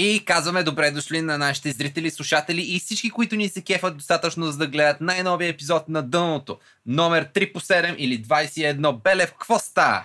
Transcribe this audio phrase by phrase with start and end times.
[0.00, 4.46] И казваме добре дошли на нашите зрители, слушатели и всички, които ни се кефат достатъчно
[4.46, 6.58] за да гледат най-новия епизод на Дъното.
[6.86, 9.02] Номер 3 по 7 или 21.
[9.02, 10.04] Белев, какво става?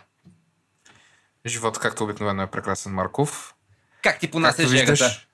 [1.46, 3.56] Живота, както обикновено е прекрасен, Марков.
[4.02, 4.92] Как ти понася жегата?
[4.92, 5.28] виждаш,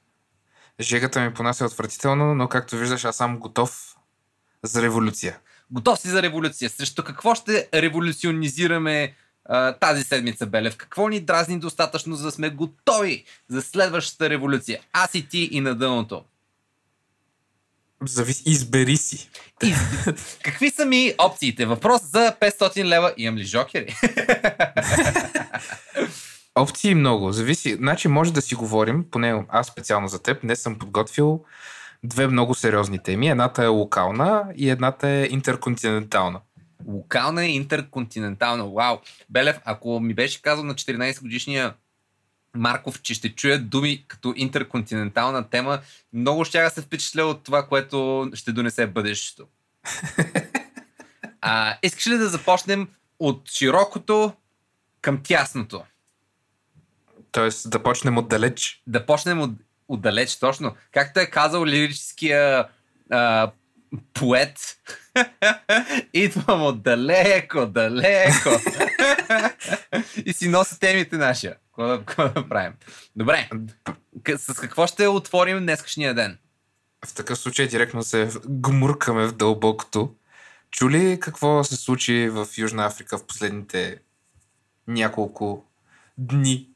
[0.80, 3.96] жегата ми понася отвратително, но както виждаш, аз съм готов
[4.64, 5.39] за революция.
[5.71, 6.70] Готов си за революция.
[6.70, 9.16] Срещу какво ще революционизираме
[9.50, 10.77] а, тази седмица, Белев?
[10.77, 14.79] Какво ни дразни достатъчно, за да сме готови за следващата революция?
[14.93, 16.23] Аз и ти и на дъното.
[18.05, 19.30] Зависи, избери си.
[19.63, 19.73] И,
[20.44, 21.66] какви са ми опциите?
[21.66, 23.13] Въпрос за 500 лева.
[23.17, 23.95] Имам ли жокери?
[26.55, 27.31] Опции много.
[27.31, 27.75] Зависи.
[27.75, 31.44] Значи може да си говорим, поне аз специално за теб, не съм подготвил
[32.03, 33.30] две много сериозни теми.
[33.30, 36.39] Едната е локална и едната е интерконтинентална.
[36.88, 38.69] Локална и интерконтинентална.
[38.69, 38.97] Вау.
[39.29, 41.73] Белев, ако ми беше казал на 14 годишния
[42.55, 45.79] Марков, че ще чуя думи като интерконтинентална тема,
[46.13, 49.47] много ще да се впечатля от това, което ще донесе бъдещето.
[51.41, 52.88] А, искаш ли да започнем
[53.19, 54.33] от широкото
[55.02, 55.83] към тясното?
[57.31, 58.81] Тоест да почнем отдалеч.
[58.88, 59.52] Да почнем от,
[59.88, 60.75] отдалеч, точно.
[60.91, 62.67] Както е казал лирическия
[63.09, 63.52] а,
[64.14, 64.78] поет,
[66.14, 68.50] идвам отдалеко, далеко.
[70.26, 71.56] и си носи темите нашия.
[71.56, 72.73] Какво да, какво да правим?
[73.16, 73.50] Добре,
[74.38, 76.38] с какво ще отворим днескашния ден?
[77.06, 80.16] В такъв случай директно се гмуркаме в дълбокото.
[80.72, 84.00] Чули какво се случи в Южна Африка в последните
[84.88, 85.66] няколко
[86.17, 86.70] дни?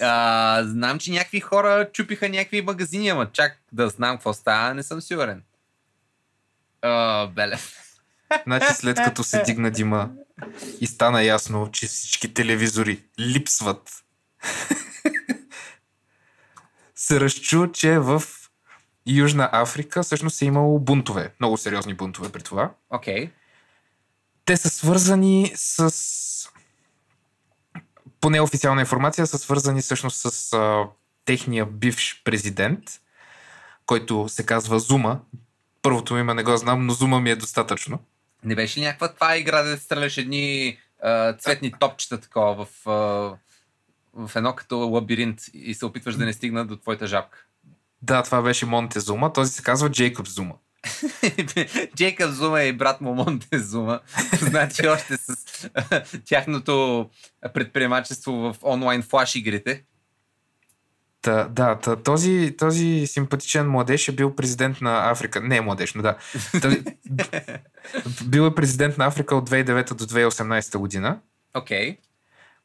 [0.00, 4.82] А, знам, че някакви хора чупиха някакви магазини, ама чак да знам какво става, не
[4.82, 5.42] съм сигурен.
[6.82, 7.78] А, Белев.
[8.46, 10.10] Значи след като се дигна дима
[10.80, 13.90] и стана ясно, че всички телевизори липсват,
[16.94, 18.22] се разчу, че в
[19.06, 21.34] Южна Африка всъщност е имало бунтове.
[21.40, 22.70] Много сериозни бунтове при това.
[22.90, 23.26] Окей.
[23.26, 23.30] Okay.
[24.44, 26.48] Те са свързани с...
[28.20, 30.84] По неофициална информация са свързани всъщност с а,
[31.24, 32.84] техния бивш президент,
[33.86, 35.20] който се казва Зума.
[35.82, 37.98] Първото име не го знам, но Зума ми е достатъчно.
[38.44, 42.92] Не беше ли някаква това игра да стреляш едни а, цветни топчета такова в, а,
[44.14, 47.46] в едно като лабиринт и се опитваш да не стигнат до твоята жабка?
[48.02, 49.32] Да, това беше Монте Зума.
[49.32, 50.54] Този се казва Джейкоб Зума.
[51.96, 54.00] Джейкъб Зума и брат му Монте Зума.
[54.40, 55.36] Значи още с
[56.24, 57.10] тяхното
[57.54, 59.84] предприемачество в онлайн флаш игрите.
[61.22, 65.40] Та, да, та, този, този симпатичен младеж е бил президент на Африка.
[65.40, 66.16] Не е младеж, но да.
[66.62, 66.84] Този,
[68.24, 71.18] бил е президент на Африка от 2009 до 2018 година,
[71.54, 71.90] Окей.
[71.90, 71.98] Okay.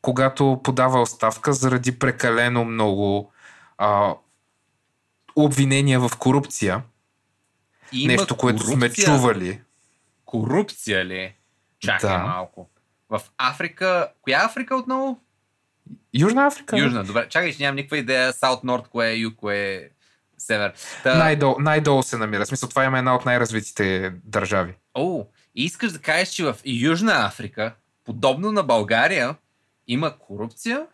[0.01, 3.31] когато подава оставка заради прекалено много
[3.77, 4.15] а,
[5.35, 6.83] обвинения в корупция.
[7.91, 9.05] Има Нещо, което сме корупция?
[9.05, 9.61] чували.
[10.25, 11.35] Корупция ли?
[11.79, 12.17] Чакай Да.
[12.17, 12.69] малко.
[13.09, 14.11] В Африка...
[14.21, 15.19] Коя Африка отново?
[16.17, 16.77] Южна Африка?
[16.77, 17.03] Южна.
[17.03, 18.33] Добре, чакай, че нямам никаква идея.
[18.33, 19.89] Саут, Норд, кое е юг, кое е
[20.37, 20.73] север.
[21.03, 21.17] Та...
[21.17, 22.45] Най-долу, най-долу се намира.
[22.45, 24.73] В смисъл, това има една от най-развитите държави.
[24.93, 29.35] О, и искаш да кажеш, че в Южна Африка, подобно на България,
[29.87, 30.85] има корупция?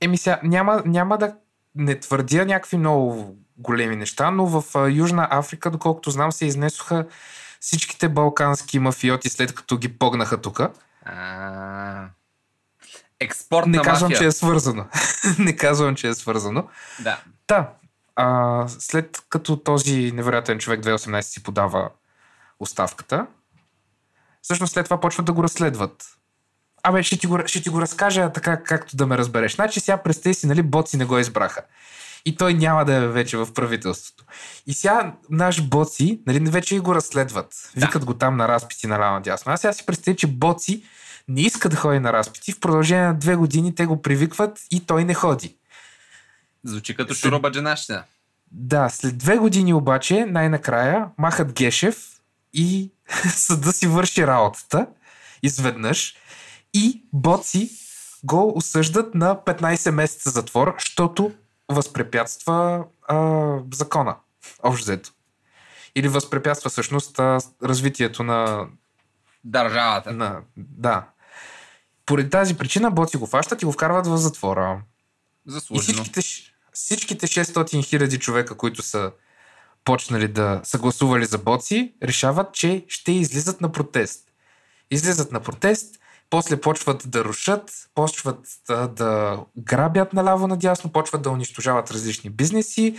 [0.00, 1.34] Еми сега, няма, няма да
[1.74, 7.06] не твърдя някакви много големи неща, но в Южна Африка, доколкото знам, се изнесоха
[7.60, 10.60] всичките балкански мафиоти, след като ги погнаха тук.
[13.20, 13.24] А...
[13.24, 14.18] Експортна Не казвам, мафия.
[14.18, 14.86] че е свързано.
[15.38, 16.68] не казвам, че е свързано.
[17.00, 17.20] Да.
[17.48, 17.68] Да,
[18.16, 21.90] а, след като този невероятен човек 2018 си подава
[22.60, 23.26] оставката,
[24.42, 26.04] всъщност след това почват да го разследват.
[26.82, 29.54] Абе, ще ти го, ще ти го разкажа така, както да ме разбереш.
[29.54, 31.62] Значи сега представи си, нали, боци не го избраха.
[32.24, 34.24] И той няма да е вече в правителството.
[34.66, 37.70] И сега наш боци, нали, вече и го разследват.
[37.76, 37.86] Да.
[37.86, 39.52] Викат го там на разпити наляво надясно.
[39.52, 40.84] Аз сега си представя, че боци
[41.30, 42.52] не иска да ходи на разпити.
[42.52, 45.56] В продължение на две години те го привикват и той не ходи.
[46.64, 48.04] Звучи като След- шуробаджанащина.
[48.52, 52.06] Да, след две години обаче, най-накрая, махат Гешев
[52.52, 52.90] и
[53.34, 54.86] съда си върши работата
[55.42, 56.14] изведнъж
[56.74, 57.70] и боци
[58.24, 61.32] го осъждат на 15 месеца затвор, защото
[61.68, 64.16] възпрепятства а, закона,
[64.62, 65.10] общо взето.
[65.94, 68.66] Или възпрепятства всъщност а, развитието на,
[69.44, 70.12] Държавата.
[70.12, 70.40] на...
[70.56, 71.06] Да.
[72.10, 74.82] Поради тази причина боци го фащат и го вкарват в затвора.
[75.48, 75.92] И Заслужено.
[75.92, 79.12] всичките, ш- всичките 600 хиляди човека, които са
[79.84, 84.24] почнали да са гласували за боци, решават, че ще излизат на протест.
[84.90, 91.30] Излизат на протест, после почват да рушат, почват да, да грабят наляво надясно, почват да
[91.30, 92.98] унищожават различни бизнеси,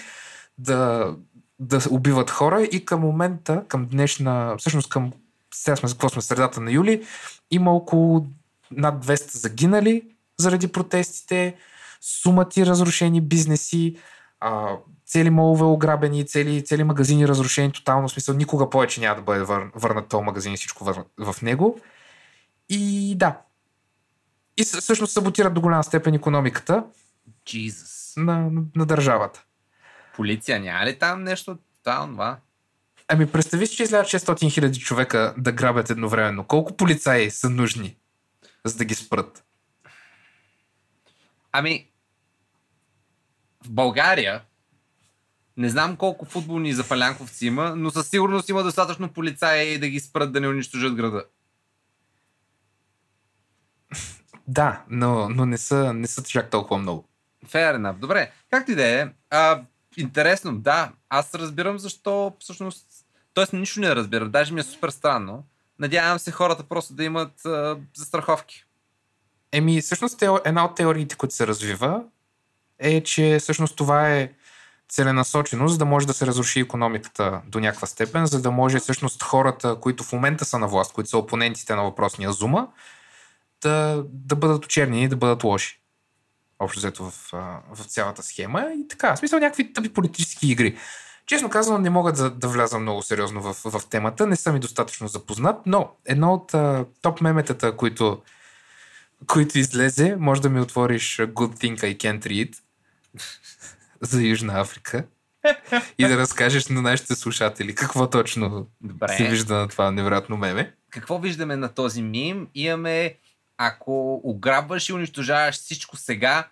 [0.58, 1.12] да,
[1.60, 5.14] да убиват хора и към момента, към днешна, всъщност към
[5.54, 7.06] сега сме, какво сме, средата на юли,
[7.52, 8.28] има около
[8.72, 10.04] над 200 загинали
[10.38, 11.56] заради протестите,
[12.02, 13.98] сумати разрушени бизнеси,
[14.40, 14.76] а,
[15.06, 19.44] цели молове ограбени, цели, цели магазини разрушени тотално, в смисъл никога повече няма да бъде
[19.44, 21.80] вър, върнат този магазин и всичко вър, в него.
[22.70, 23.38] И да.
[24.58, 26.84] И всъщност саботират до голяма степен економиката
[27.46, 28.18] Jesus.
[28.18, 29.44] на, на, на държавата.
[30.16, 32.38] Полиция няма ли там нещо тотално това?
[33.08, 36.44] Ами представи си, че излязат 600 хиляди човека да грабят едновременно.
[36.44, 37.98] Колко полицаи са нужни,
[38.66, 39.44] за да ги спрат?
[41.52, 41.88] Ами,
[43.66, 44.42] в България
[45.58, 50.32] не знам колко футболни запалянковци има, но със сигурност има достатъчно полицаи да ги спрат
[50.32, 51.26] да не унищожат града.
[54.48, 57.10] Да, но, но не, са, не са чак толкова много.
[57.46, 57.98] Fair enough.
[57.98, 59.10] Добре, както и да е.
[59.30, 59.62] А,
[59.98, 60.92] интересно, да.
[61.10, 62.88] Аз разбирам защо всъщност...
[63.34, 64.32] Тоест, нищо не разбирам.
[64.32, 65.44] Даже ми е супер странно.
[65.82, 68.66] Надявам се хората просто да имат а, застраховки.
[69.52, 72.04] Еми, всъщност една от теориите, които се развива,
[72.80, 74.32] е, че всъщност това е
[74.90, 79.24] целенасочено, за да може да се разруши економиката до някаква степен, за да може всъщност
[79.24, 82.68] хората, които в момента са на власт, които са опонентите на въпросния Зума,
[83.62, 85.82] да, да бъдат очернени да бъдат лоши.
[86.60, 87.30] Общо взето в,
[87.74, 88.68] в цялата схема.
[88.78, 90.78] И така, в смисъл някакви тъпи политически игри.
[91.32, 94.60] Честно казано, не мога да, да вляза много сериозно в, в темата, не съм и
[94.60, 98.22] достатъчно запознат, но едно от а, топ меметата, които,
[99.28, 102.56] които излезе, може да ми отвориш Good Thing I Can't Read
[104.02, 105.06] за Южна Африка
[105.98, 109.18] и да разкажеш на нашите слушатели какво точно Добре.
[109.18, 110.76] се вижда на това невероятно меме.
[110.90, 112.48] Какво виждаме на този мим?
[112.56, 113.16] Имаме,
[113.58, 116.48] ако ограбваш и унищожаваш всичко сега,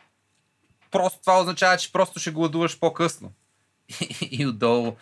[0.92, 3.32] просто това означава, че просто ще гладуваш по-късно.
[4.22, 4.96] И, отдолу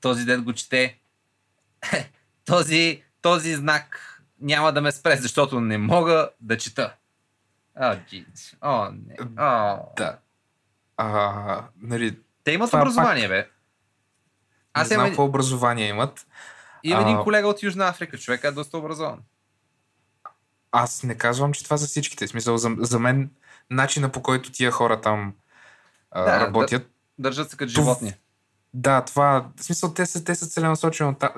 [0.00, 0.98] този ден го чете.
[2.44, 4.04] този, този знак
[4.40, 6.94] няма да ме спре, защото не мога да чета.
[7.80, 8.56] О, джиз.
[8.60, 9.42] О, не.
[9.42, 9.78] О.
[9.96, 10.18] Да.
[10.96, 13.48] А, нали, Те имат образование, бе.
[14.72, 16.26] Аз не знам какво образование имат.
[16.82, 17.22] имам един А.
[17.22, 19.18] колега от Южна Африка, човек е доста образован.
[20.72, 22.26] Аз не казвам, че това за всичките.
[22.26, 23.30] В смисъл, за, за мен,
[23.70, 25.34] начина по който тия хора там
[26.10, 28.14] а, Да, работят, Държат се като животни.
[28.74, 31.30] Да, това, в смисъл, те са, те са целенасочено там,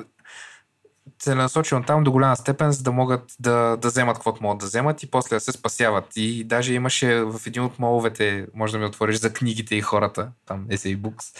[1.18, 5.02] целенасочено там до голяма степен, за да могат да, да вземат каквото могат да вземат
[5.02, 6.16] и после да се спасяват.
[6.16, 10.30] И даже имаше в един от моловете, може да ми отвориш за книгите и хората,
[10.46, 11.38] там Essay Books,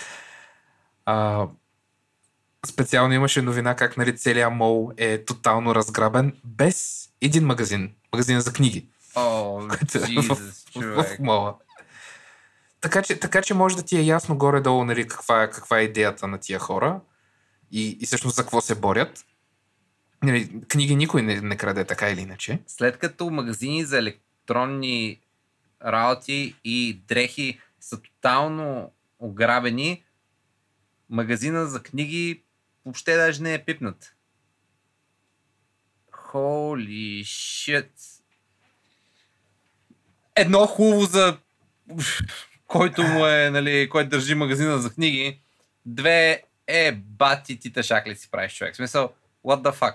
[1.06, 1.46] а,
[2.66, 7.92] специално имаше новина как нали, целият мол е тотално разграбен без един магазин.
[8.12, 8.88] Магазин за книги.
[9.14, 11.20] О, в, Jesus, в, в човек.
[11.20, 11.54] мола.
[12.80, 15.82] Така че, така че може да ти е ясно горе-долу нали, каква, е, каква е
[15.82, 17.00] идеята на тия хора
[17.70, 19.26] и, и всъщност за какво се борят.
[20.22, 22.58] Нали, книги никой не, не краде така или иначе.
[22.66, 25.20] След като магазини за електронни
[25.84, 30.04] работи и дрехи са тотално ограбени,
[31.10, 32.42] магазина за книги
[32.84, 34.14] въобще даже не е пипнат.
[36.12, 37.90] Holy shit.
[40.36, 41.38] Едно хубаво за
[42.70, 45.40] който му е, нали, който държи магазина за книги.
[45.86, 48.74] Две е, бати, ти тъшак ли си правиш човек?
[48.74, 49.12] В смисъл,
[49.44, 49.94] what the fuck?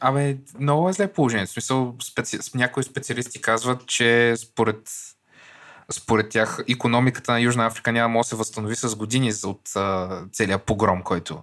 [0.00, 1.50] Абе, много е зле положението.
[1.50, 2.38] В смисъл, специ...
[2.54, 4.90] някои специалисти казват, че според,
[5.92, 10.62] според тях економиката на Южна Африка няма да се възстанови с години от а, целият
[10.62, 11.42] погром, който,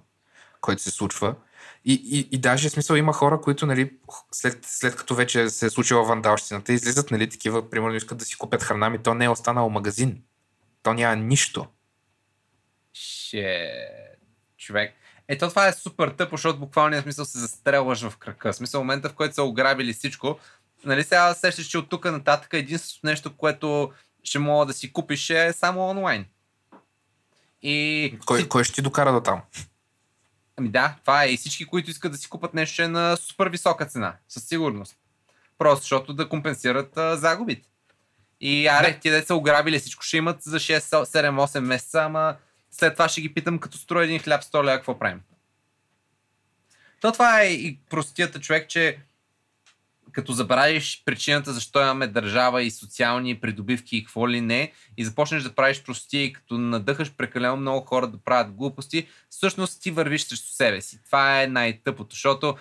[0.62, 1.36] който се случва.
[1.86, 3.92] И, и, и даже смисъл има хора, които нали,
[4.32, 8.38] след, след като вече се е случила вандалщината, излизат нали, такива, примерно искат да си
[8.38, 10.22] купят храна, ми то не е останал магазин.
[10.84, 11.68] То няма нищо.
[12.94, 13.72] Ще...
[14.58, 14.94] Човек.
[15.28, 18.54] Ето това е супер тъпо, защото буквално смисъл се застрелваш в крака.
[18.54, 20.40] В смисъл момента, в който са ограбили всичко.
[20.86, 23.92] Нали сега сещаш, че от тук нататък единственото нещо, което
[24.24, 26.26] ще мога да си купиш е само онлайн.
[27.62, 28.18] И...
[28.26, 29.42] Кой, кой ще ти докара до там?
[30.58, 31.30] Ами да, това е.
[31.30, 34.16] И всички, които искат да си купат нещо, ще е на супер висока цена.
[34.30, 34.96] Със сигурност.
[35.58, 37.70] Просто защото да компенсират а, загубите.
[38.42, 42.36] И аре, ти деца ограбили всичко, ще имат за 6, 7, 8 месеца, ама
[42.72, 45.22] след това ще ги питам, като строя един хляб 100 лева, какво правим?
[47.02, 48.98] То това е и простията човек, че
[50.12, 55.44] като забравиш причината защо имаме държава и социални придобивки и какво ли не, и започнеш
[55.44, 60.24] да правиш простия и като надъхаш прекалено много хора да правят глупости, всъщност ти вървиш
[60.24, 61.00] срещу себе си.
[61.06, 62.56] Това е най-тъпото, защото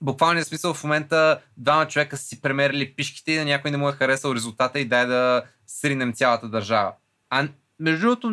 [0.00, 3.88] буквалния смисъл в момента двама човека са си премерили пишките и на някой не му
[3.88, 6.92] е харесал резултата и дай да сринем цялата държава.
[7.30, 7.48] А
[7.80, 8.30] между другото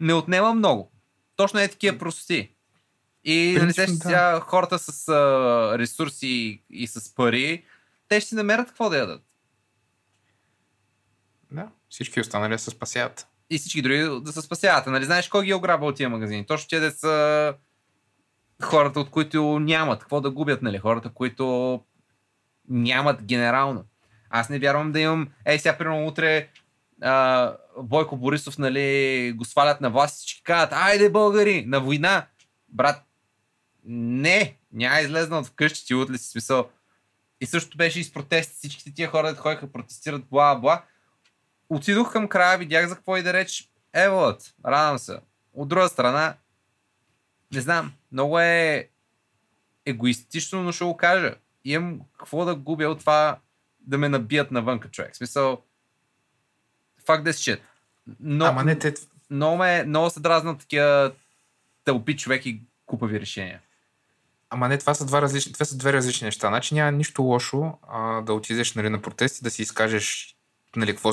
[0.00, 0.92] не отнема много.
[1.36, 2.50] Точно е такива прости.
[3.24, 3.86] И нали, да.
[3.86, 7.64] сега хората с а, ресурси и с пари,
[8.08, 9.22] те ще си намерят какво да ядат.
[11.52, 13.26] Да, всички останали се спасяват.
[13.50, 14.86] И всички други да се спасяват.
[14.86, 16.46] Нали знаеш кой ги е ограбил от тия магазини?
[16.46, 17.54] Точно те да са
[18.62, 20.78] хората, от които нямат какво да губят, нали?
[20.78, 21.80] Хората, които
[22.68, 23.84] нямат генерално.
[24.30, 25.28] Аз не вярвам да имам...
[25.44, 26.48] Ей, сега, примерно, утре
[27.02, 27.52] а,
[27.82, 32.26] Бойко Борисов, нали, го свалят на власт и всички казват, айде българи, на война.
[32.68, 33.03] Брат,
[33.84, 36.70] не, няма излезна от вкъщи ти утре си смисъл.
[37.40, 38.54] И също беше и с протести.
[38.56, 40.84] Всичките тия хора, да ходиха протестират, бла, бла.
[41.68, 43.70] Отидох към края, видях за какво и да реч.
[43.92, 45.18] Еволът, радвам се.
[45.52, 46.36] От друга страна,
[47.52, 48.88] не знам, много е
[49.86, 51.34] егоистично, но ще го кажа.
[51.64, 53.38] Имам какво да губя от това
[53.80, 55.14] да ме набият навънка човек.
[55.14, 55.62] В смисъл,
[57.06, 57.60] fuck this shit.
[58.20, 58.94] Но, Ама не, те,
[59.30, 61.12] много, ме, много се дразнат такива
[61.84, 63.60] тълпи човек и купави решения.
[64.54, 66.48] Ама не, това са, два различни, това са две различни неща.
[66.48, 70.36] Значи няма нищо лошо а, да отидеш нали, на протести, да си изкажеш
[70.76, 71.12] нали, какво,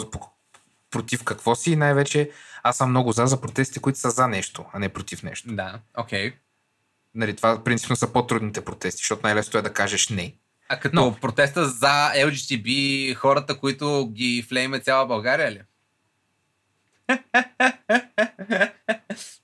[0.92, 2.32] против какво си и най-вече
[2.64, 5.56] аз съм много за за протестите, които са за нещо, а не против нещо.
[5.56, 6.30] Да, окей.
[6.30, 6.34] Okay.
[7.16, 10.34] Нали, това принципно са по-трудните протести, защото най-лесно е да кажеш не.
[10.70, 15.62] А като Но- протеста за LGTB, хората, които ги флейме цяла България ли?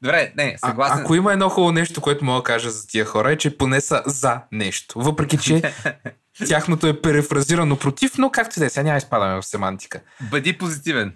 [0.02, 1.00] Добре, не, А, съгласен.
[1.02, 3.82] ако има едно хубаво нещо, което мога да кажа за тия хора, е, че поне
[3.82, 5.00] са за нещо.
[5.00, 5.62] Въпреки, че
[6.48, 10.02] тяхното е перефразирано против, но както и да е, сега няма изпадаме в семантика.
[10.22, 11.14] Бъди позитивен.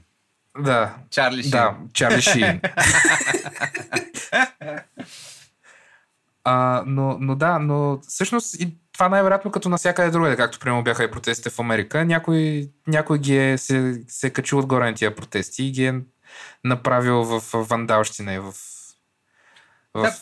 [0.60, 1.52] Да, Чарли Шин.
[1.52, 2.62] да, Чарли Шин.
[6.44, 11.04] а, но, но да, но всъщност и това най-вероятно като навсякъде другаде, както примерно бяха
[11.04, 12.06] и протестите в Америка.
[12.06, 16.02] Някой, някой ги е, се, се е качил отгоре на тия протести и ги е
[16.64, 18.52] направил в вандалщина и в...
[19.94, 20.02] в...
[20.02, 20.16] Да.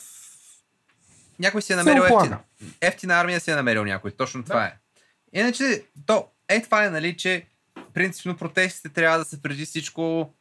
[1.39, 2.39] Някой си е Се намерил ефтина,
[2.81, 4.11] ефтина армия, си е намерил някой.
[4.11, 4.77] Точно това е.
[5.33, 7.45] Иначе, то, е това е, нали, че
[7.93, 10.33] принципно протестите трябва да са преди всичко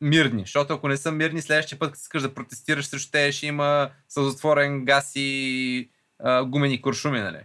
[0.00, 3.46] мирни, защото ако не са мирни, следващия път, като искаш да протестираш срещу те, ще
[3.46, 7.38] има сълзотворен газ и а, гумени куршуми, нали?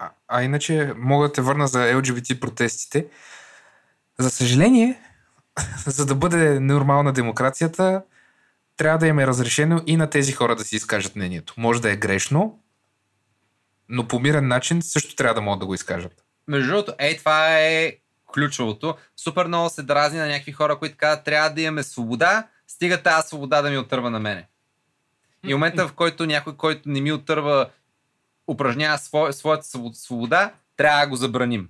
[0.00, 3.06] А, а иначе мога да те върна за LGBT протестите.
[4.18, 5.00] За съжаление,
[5.86, 8.02] за да бъде нормална демокрацията,
[8.76, 11.54] трябва да им е разрешено и на тези хора да си изкажат мнението.
[11.56, 12.60] Може да е грешно,
[13.88, 16.24] но по мирен начин също трябва да могат да го изкажат.
[16.48, 17.96] Между другото, ей, това е
[18.34, 18.96] ключовото.
[19.16, 23.28] Супер много се дразни на някакви хора, които казват, трябва да имаме свобода, стига тази
[23.28, 24.48] свобода да ми отърва на мене.
[25.46, 27.70] И момента, в който някой, който не ми отърва,
[28.48, 31.68] упражнява сво, своята своб- свобода, трябва да го забраним.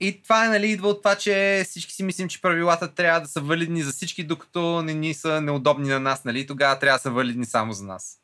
[0.00, 3.40] И това нали, идва от това, че всички си мислим, че правилата трябва да са
[3.40, 6.46] валидни за всички, докато не ни са неудобни на нас, нали?
[6.46, 8.20] Тогава трябва да са валидни само за нас.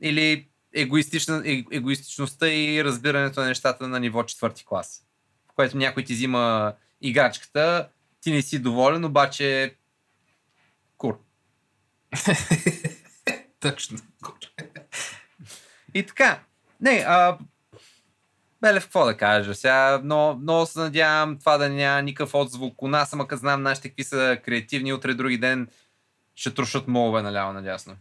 [0.00, 5.06] Или егоистична, е, егоистичността и разбирането на нещата на ниво четвърти клас.
[5.50, 7.88] В което някой ти взима играчката,
[8.20, 9.76] ти не си доволен, обаче
[10.96, 11.18] кур.
[13.60, 13.98] Точно.
[15.94, 16.40] И така.
[16.80, 17.38] Не, а,
[18.62, 19.54] Белев, какво да кажа?
[19.54, 23.62] Сега много, много се надявам това да няма никакъв отзвук у нас, ама като знам
[23.62, 25.68] нашите какви са креативни, утре други ден
[26.34, 27.96] ще трушат молове наляво надясно.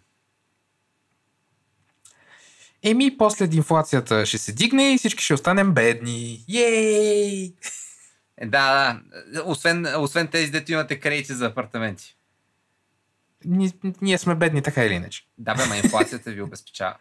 [2.83, 6.45] Еми, после инфлацията ще се дигне и всички ще останем бедни.
[6.47, 7.53] Йей!
[8.37, 8.99] Е, да,
[9.33, 9.43] да.
[9.43, 12.15] Освен, освен тези, дето имате кредити за апартаменти.
[13.45, 15.27] Ние, ние сме бедни така или иначе.
[15.37, 16.95] Да, бе, ма инфлацията ви обезпечава.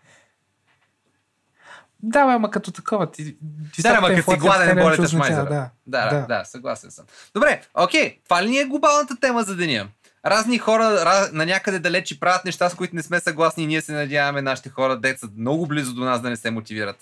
[2.02, 3.10] Да, бе, ама като такова.
[3.10, 3.36] Ти,
[3.78, 5.44] Да, ама като си гладен, не болеташ майзера.
[5.44, 7.04] Да, Да, да, да, съгласен съм.
[7.34, 9.88] Добре, окей, това ли ни е глобалната тема за деня?
[10.26, 13.80] Разни хора раз, на някъде далечи правят неща, с които не сме съгласни и ние
[13.80, 16.96] се надяваме нашите хора, деца много близо до нас, да не се мотивират.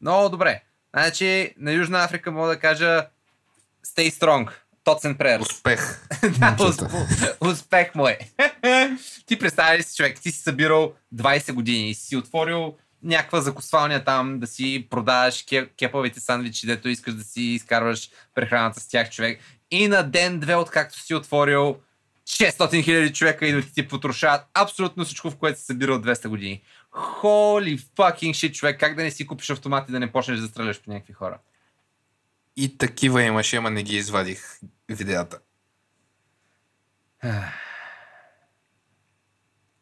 [0.00, 0.62] Много добре.
[0.96, 3.06] Значи, на Южна Африка мога да кажа
[3.86, 4.48] Stay strong.
[4.84, 5.40] Thoughts and prayers.
[5.40, 6.06] Успех.
[6.38, 8.18] Да, усп- успех му е.
[9.26, 14.04] ти представяш ли си, човек, ти си събирал 20 години и си отворил някаква закусвалня
[14.04, 19.10] там, да си продаваш ке- кепавите сандвичи, дето искаш да си изкарваш прехраната с тях,
[19.10, 19.40] човек.
[19.70, 21.80] И на ден-две, откакто си отворил
[22.26, 26.62] 600 хиляди човека и да ти потрошават абсолютно всичко, в което си събирал 200 години.
[26.92, 30.46] Holy fucking shit, човек, как да не си купиш автомат и да не почнеш да
[30.46, 31.38] стреляш по някакви хора?
[32.56, 34.42] И такива имаше, ама не ги извадих
[34.88, 35.38] видеята.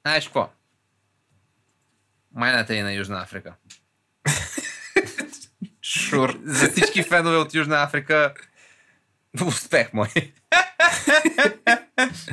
[0.04, 0.50] Знаеш какво?
[2.38, 3.54] Майната е на Южна Африка.
[5.82, 6.40] Шур.
[6.44, 8.34] За всички фенове от Южна Африка,
[9.46, 10.08] успех мой.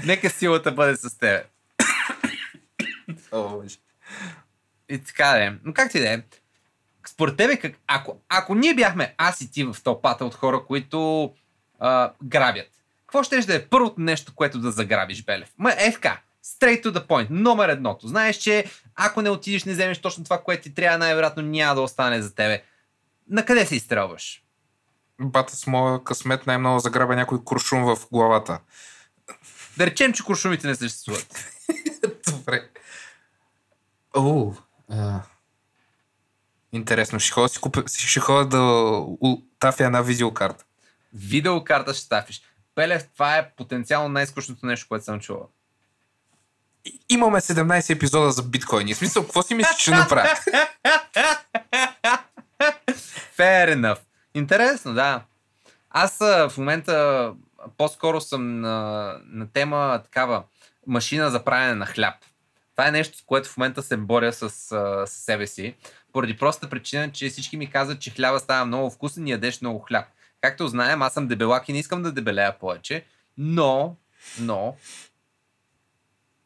[0.05, 1.45] Нека силата бъде с теб.
[4.89, 5.53] И така да е.
[5.63, 6.21] Но как ти да е?
[7.07, 11.33] Според тебе, как, ако, ако ние бяхме аз и ти в тълпата от хора, които
[11.79, 12.69] а, грабят,
[12.99, 15.49] какво ще да е първото нещо, което да заграбиш, Белев?
[15.57, 18.07] Ма е така, straight to the point, номер едното.
[18.07, 21.81] Знаеш, че ако не отидеш, не вземеш точно това, което ти трябва, най-вероятно няма да
[21.81, 22.63] остане за тебе.
[23.29, 24.43] На къде се изстрелваш?
[25.21, 28.59] Бата с моя късмет най-много заграбя някой куршум в главата.
[29.77, 31.45] Да речем, че куршумите не съществуват.
[32.31, 32.69] Добре.
[34.15, 34.53] О,
[34.89, 35.21] а...
[36.71, 39.01] Интересно, ще ходя, си купя, ще ходя да
[39.59, 40.65] тафя една видеокарта.
[41.13, 42.41] Видеокарта ще стафиш.
[42.75, 45.49] Пелев, това е потенциално най-скучното нещо, което съм чувал.
[47.09, 48.93] Имаме 17 епизода за биткоини.
[48.93, 50.29] В смисъл, какво си мислиш, че направя?
[53.37, 53.99] Fair enough.
[54.33, 55.21] Интересно, да.
[55.89, 57.33] Аз в момента
[57.77, 60.43] по-скоро съм на, на тема такава
[60.87, 62.15] машина за правене на хляб.
[62.75, 65.75] Това е нещо, с което в момента се боря с, с себе си,
[66.13, 69.79] поради простата причина, че всички ми казват, че хляба става много вкусен и ядеш много
[69.79, 70.05] хляб.
[70.41, 73.05] Както знаем, аз съм дебелак и не искам да дебелея повече,
[73.37, 73.95] но,
[74.39, 74.75] но,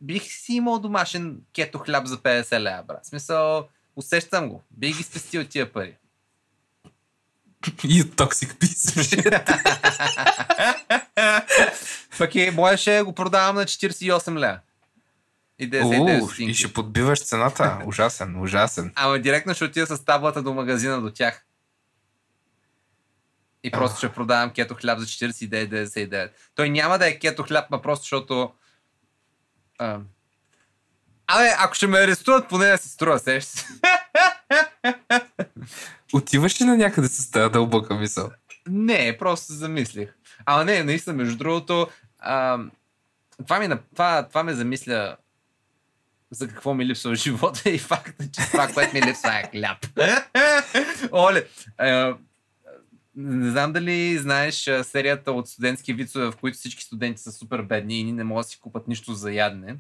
[0.02, 3.00] бих си имал домашен кето хляб за 50 лева, брат.
[3.04, 4.64] В смисъл, усещам го.
[4.72, 5.98] Бих ги спестил тия пари.
[7.84, 8.96] И токсик пис.
[12.18, 14.60] Пък и можеше го продавам на 48 лева.
[15.60, 16.54] И 99 О, и стотинки.
[16.54, 17.82] ще подбиваш цената.
[17.86, 18.92] Ужасен, ужасен.
[18.96, 21.46] Ама директно ще отида с таблата до магазина до тях.
[23.64, 26.32] И просто ще продавам кето хляб за 49,99.
[26.56, 28.52] Той няма да е кето хляб, ма просто защото...
[29.80, 30.00] А...
[31.28, 33.66] Абе, ако ще ме арестуват, поне да се струва, сещаш се.
[36.14, 38.32] Отиваш ли на някъде с тази дълбока мисъл?
[38.68, 40.14] Не, просто се замислих.
[40.46, 41.88] Ама не, наистина, между другото,
[42.20, 42.60] а,
[43.46, 45.18] това, ми, това, това ме замисля
[46.32, 49.78] за какво ми липсва живота и факта, че това, което ми липсва е хляб.
[51.12, 51.48] Оле,
[53.16, 58.00] не знам дали знаеш серията от студентски вицове, в които всички студенти са супер бедни
[58.00, 59.78] и не могат да си купат нищо за ядене.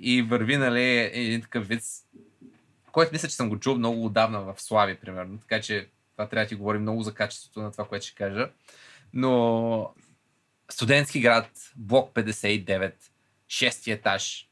[0.00, 2.04] И върви, нали, един такъв виц,
[2.92, 5.38] който мисля, че съм го чул много отдавна в Слави, примерно.
[5.38, 8.50] Така че това трябва да ти говори много за качеството на това, което ще кажа.
[9.12, 9.94] Но
[10.70, 12.92] студентски град, блок 59,
[13.48, 14.48] шести етаж.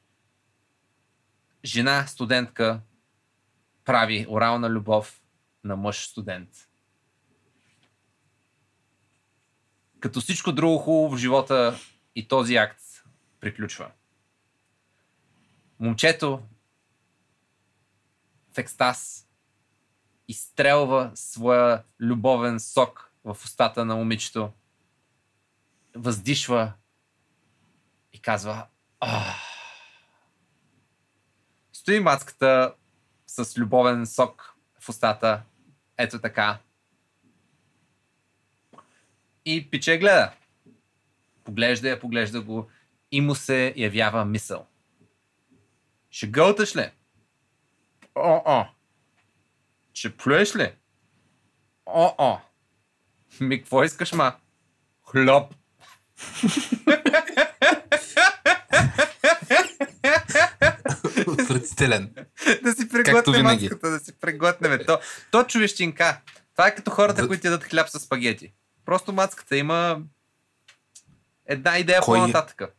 [1.64, 2.80] Жена студентка
[3.84, 5.22] прави орална любов
[5.64, 6.48] на мъж студент.
[10.00, 11.78] Като всичко друго хубаво в живота
[12.14, 12.80] и този акт
[13.40, 13.90] приключва.
[15.80, 16.42] Момчето
[18.54, 19.28] в екстаз
[20.28, 24.52] изстрелва своя любовен сок в устата на момичето,
[25.96, 26.72] въздишва
[28.12, 28.66] и казва
[29.00, 29.36] Ах.
[31.72, 32.74] Стои мацката
[33.26, 35.42] с любовен сок в устата,
[35.98, 36.58] ето така.
[39.50, 40.32] И пиче гледа.
[41.44, 42.68] Поглежда я, поглежда го
[43.12, 44.66] и му се явява мисъл.
[46.10, 46.90] Ще гълташ ли?
[48.14, 48.64] О-о.
[49.94, 50.72] Ще плюеш ли?
[51.86, 52.38] О-о.
[53.40, 54.36] Ми, какво искаш, ма?
[55.10, 55.54] Хляб.
[61.26, 62.14] Отвратителен.
[62.62, 64.68] да си преглътне маската, да си преглътне.
[64.68, 64.84] Бе.
[64.84, 64.98] То,
[65.30, 66.20] то човещинка.
[66.52, 67.28] Това е като хората, Да.
[67.28, 68.52] които ядат хляб с спагети.
[68.90, 70.02] Просто мацката има
[71.46, 72.20] една идея Кой е?
[72.20, 72.70] по-нататъка.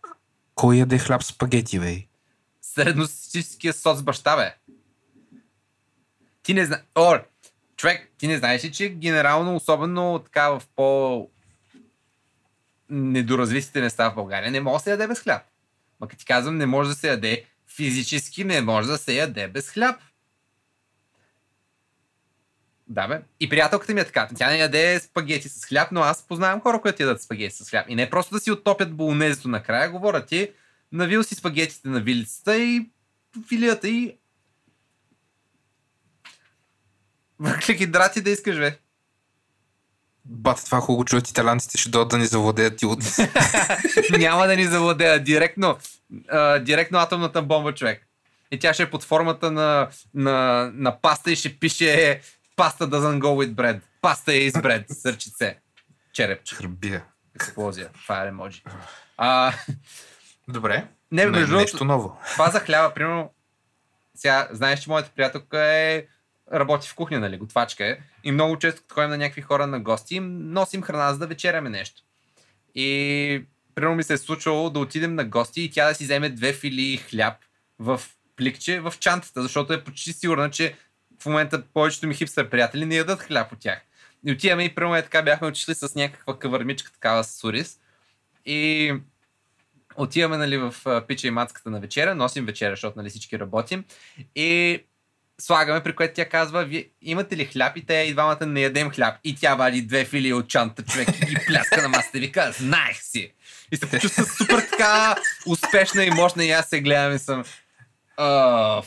[0.55, 2.03] Кой яде хляб с спагети, бе?
[2.61, 4.55] Средностатистическия соц баща, бе.
[6.43, 6.83] Ти не знаеш...
[6.95, 7.19] О,
[7.75, 11.29] човек, ти не знаеш ли, че генерално, особено така в по
[12.89, 15.41] недоразвитите места в България, не може да се яде без хляб.
[15.99, 17.45] Ма като ти казвам, не може да се яде
[17.75, 19.95] физически, не може да се яде без хляб.
[22.91, 23.21] Да, бе.
[23.39, 24.29] И приятелката ми е така.
[24.35, 27.85] Тя не яде спагети с хляб, но аз познавам хора, които ядат спагети с хляб.
[27.89, 30.51] И не просто да си оттопят болонезето накрая, говоря ти,
[30.91, 32.89] навил си спагетите на вилицата и
[33.49, 34.17] филията и
[37.39, 38.77] Въкли драти да искаш, бе.
[40.25, 42.99] Бата, това хубаво чуят италянците, ще дойдат да ни завладеят и от...
[44.17, 45.23] Няма да ни завладея.
[45.23, 45.77] Директно,
[46.29, 48.07] а, директно атомната бомба, човек.
[48.51, 52.21] И тя ще е под формата на, на, на паста и ще пише
[52.55, 53.79] паста doesn't go with bread.
[54.01, 54.93] Паста is bread.
[54.93, 55.59] Сърчице.
[56.13, 56.55] Черепче.
[56.55, 57.05] Хърбия.
[57.35, 57.89] Експлозия.
[58.03, 58.63] Това е емоджи.
[59.17, 59.53] А,
[60.47, 60.87] Добре.
[61.11, 62.17] не, между другото, нещо ново.
[62.31, 63.33] това за хляба, примерно,
[64.15, 66.05] Сега, знаеш, че моята приятелка е
[66.53, 67.97] работи в кухня, нали, готвачка е.
[68.23, 71.27] И много често, като ходим на някакви хора на гости, им носим храна, за да
[71.27, 72.01] вечеряме нещо.
[72.75, 76.29] И примерно ми се е случвало да отидем на гости и тя да си вземе
[76.29, 77.33] две фили хляб
[77.79, 78.01] в
[78.35, 80.75] пликче в чантата, защото е почти сигурна, че
[81.21, 83.81] в момента повечето ми хипстер приятели не ядат хляб от тях.
[84.25, 87.79] И отиваме и примерно е така бяхме отишли с някаква кавърмичка такава с ориз.
[88.45, 88.93] И
[89.95, 90.75] отиваме нали, в
[91.07, 93.83] пича и мацката на вечеря, носим вечеря, защото нали, всички работим.
[94.35, 94.79] И
[95.41, 98.91] слагаме, при което тя казва, вие имате ли хляб и те и двамата не ядем
[98.91, 99.15] хляб.
[99.23, 102.31] И тя вади две фили от чанта човек и ги пляска на масата и ви
[102.31, 103.33] казва, знаех си.
[103.71, 105.15] И се почувства супер така
[105.47, 107.43] успешна и мощна и аз се гледам и съм...
[108.17, 108.81] «А,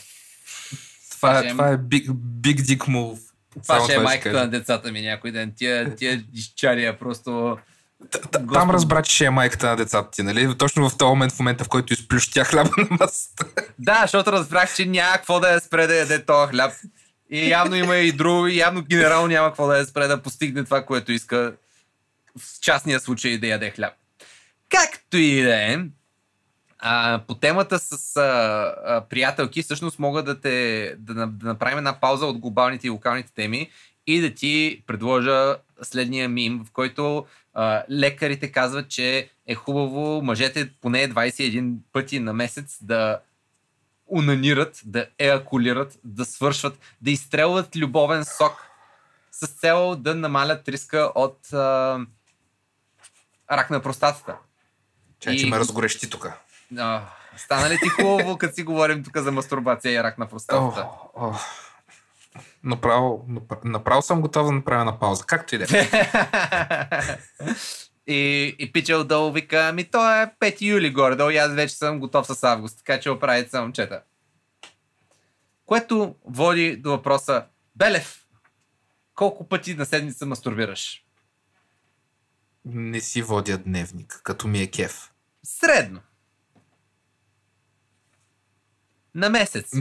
[1.15, 2.07] Това, е, това е big,
[2.41, 3.19] big dick move.
[3.63, 5.53] Това Само ще е майката на децата ми някой ден.
[5.55, 7.57] Тия, тия изчария просто...
[8.11, 10.57] Т- Там разбра, че ще е майката на децата ти, нали?
[10.57, 13.45] Точно в този момент, в момента, в който изплющя хляба на масата.
[13.79, 16.73] Да, защото разбрах, че няма какво да я спре да яде този хляб.
[17.29, 20.63] И явно има и друго, и явно генерално няма какво да я спре да постигне
[20.63, 21.53] това, което иска
[22.39, 23.93] в частния случай да яде хляб.
[24.69, 25.79] Както и да е,
[26.87, 28.21] а, по темата с а,
[28.85, 33.33] а, приятелки, всъщност мога да, те, да, да направим една пауза от глобалните и локалните
[33.33, 33.69] теми
[34.07, 40.71] и да ти предложа следния мим, в който а, лекарите казват, че е хубаво мъжете
[40.81, 43.19] поне 21 пъти на месец да
[44.07, 48.67] унанират, да еакулират, да свършват, да изстрелват любовен сок
[49.31, 51.99] с цел да намалят риска от а,
[53.51, 54.35] рак на простатата.
[55.19, 56.27] Чай, И- че ме разгорещи тук.
[56.77, 57.01] А,
[57.37, 60.87] стана ли ти хубаво, като си говорим тук за мастурбация и рак на простатата?
[61.15, 61.33] О, о.
[62.63, 63.25] Направо,
[63.63, 65.23] направо, съм готов да направя на пауза.
[65.25, 65.89] Както и да е.
[68.07, 71.99] и, и пича отдолу вика, ми то е 5 юли горе-долу и аз вече съм
[71.99, 74.01] готов с август, така че оправите се момчета.
[75.65, 78.25] Което води до въпроса, Белев,
[79.15, 81.03] колко пъти на седмица мастурбираш?
[82.65, 85.11] Не си водя дневник, като ми е кеф.
[85.43, 85.99] Средно.
[89.15, 89.71] На месец.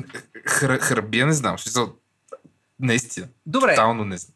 [0.47, 1.59] Хр, хърбия не знам.
[1.59, 1.95] Смисъл,
[2.81, 3.29] наистина.
[3.47, 3.75] Добре.
[3.75, 4.35] Тотално не знам.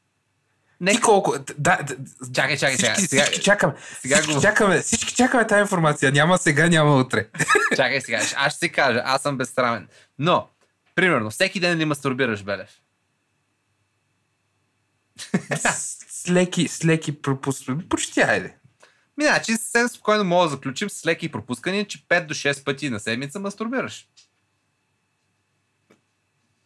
[0.80, 1.34] Не, Ти колко...
[1.58, 1.96] Да, да,
[2.32, 3.08] Чакай, чакай, всички, сега.
[3.08, 3.74] сега всички чакаме.
[4.00, 6.12] сега всички, го- чакаме всички чакаме тази информация.
[6.12, 7.28] Няма сега, няма утре.
[7.76, 9.88] Чакай сега, аз ще си кажа, аз съм безсрамен.
[10.18, 10.48] Но,
[10.94, 12.70] примерно, всеки ден ли мастурбираш, Белев?
[15.56, 15.72] с,
[16.08, 17.88] с леки, с леки пропускания.
[17.88, 18.54] Почти айде.
[19.16, 22.90] Ми, значи съвсем спокойно мога да заключим с леки пропускания, че 5 до 6 пъти
[22.90, 24.06] на седмица мастурбираш.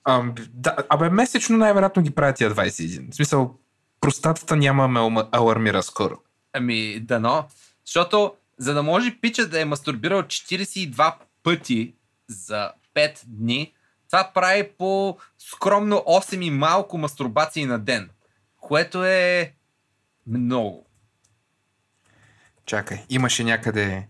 [0.05, 3.13] А, да, абе, месечно най-вероятно ги правят тия 21.
[3.13, 3.55] В смисъл,
[4.01, 6.19] простатата няма ме алармира скоро.
[6.53, 7.45] Ами, дано.
[7.87, 11.95] Защото, за да може пича да е мастурбирал 42 пъти
[12.29, 13.75] за 5 дни,
[14.07, 18.11] това прави по скромно 8 и малко мастурбации на ден.
[18.61, 19.55] Което е
[20.27, 20.87] много.
[22.67, 24.09] Чакай, имаше някъде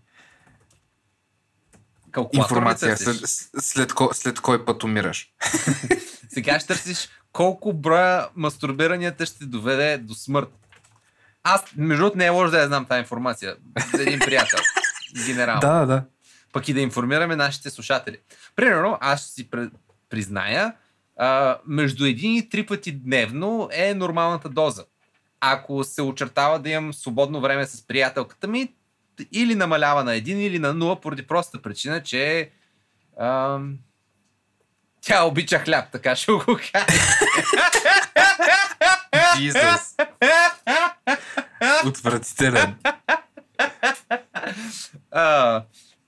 [2.33, 3.15] информация след,
[3.59, 5.33] след, ко, след кой път умираш.
[6.33, 10.49] Сега ще търсиш колко броя мастурбиранията ще доведе до смърт.
[11.43, 13.55] Аз, между другото, не е лошо да я знам тази информация.
[13.95, 14.59] За един приятел.
[15.25, 15.59] Генерал.
[15.59, 16.03] Да, да, да.
[16.53, 18.17] Пък и да информираме нашите слушатели.
[18.55, 19.49] Примерно, аз си
[20.09, 20.73] призная,
[21.17, 24.85] а, между един и три пъти дневно е нормалната доза.
[25.39, 28.73] Ако се очертава да имам свободно време с приятелката ми,
[29.31, 32.51] или намалява на един, или на нула, поради простата причина, че
[33.19, 33.77] ам,
[35.01, 36.85] тя обича хляб, така ще го кажа.
[41.85, 42.75] Отвратителен.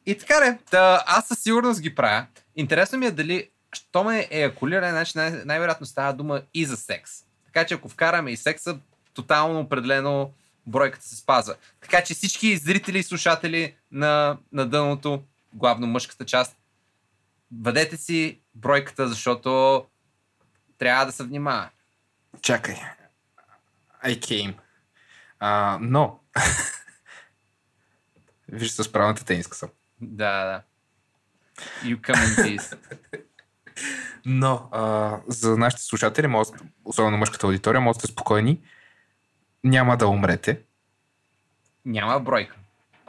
[0.06, 2.26] И така де, да, аз със сигурност ги правя.
[2.56, 7.12] Интересно ми е дали, що ме еякулира, значи най- най-вероятно става дума и за секс.
[7.46, 8.78] Така че ако вкараме и секса,
[9.14, 10.32] тотално определено
[10.68, 11.56] бройката се спазва.
[11.82, 15.24] Така че всички зрители и слушатели на, на дъното,
[15.54, 16.58] главно мъжката част,
[17.62, 19.86] въдете си бройката, защото
[20.78, 21.70] трябва да се внимава.
[22.42, 22.76] Чакай.
[24.06, 24.54] I came.
[25.40, 26.20] А, но...
[28.48, 29.70] Виж, с правилната тениска съм.
[30.02, 30.62] Да, да.
[31.84, 32.78] You come in peace.
[34.26, 36.50] Но а, за нашите слушатели, може,
[36.86, 38.62] особено мъжката аудитория, може да сте спокойни.
[39.66, 40.60] Няма да умрете.
[41.86, 42.56] Няма бройка.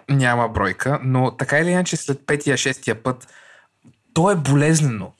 [0.08, 3.34] Няма бройка, но така или иначе след петия, шестия път,
[4.14, 5.12] то е болезнено.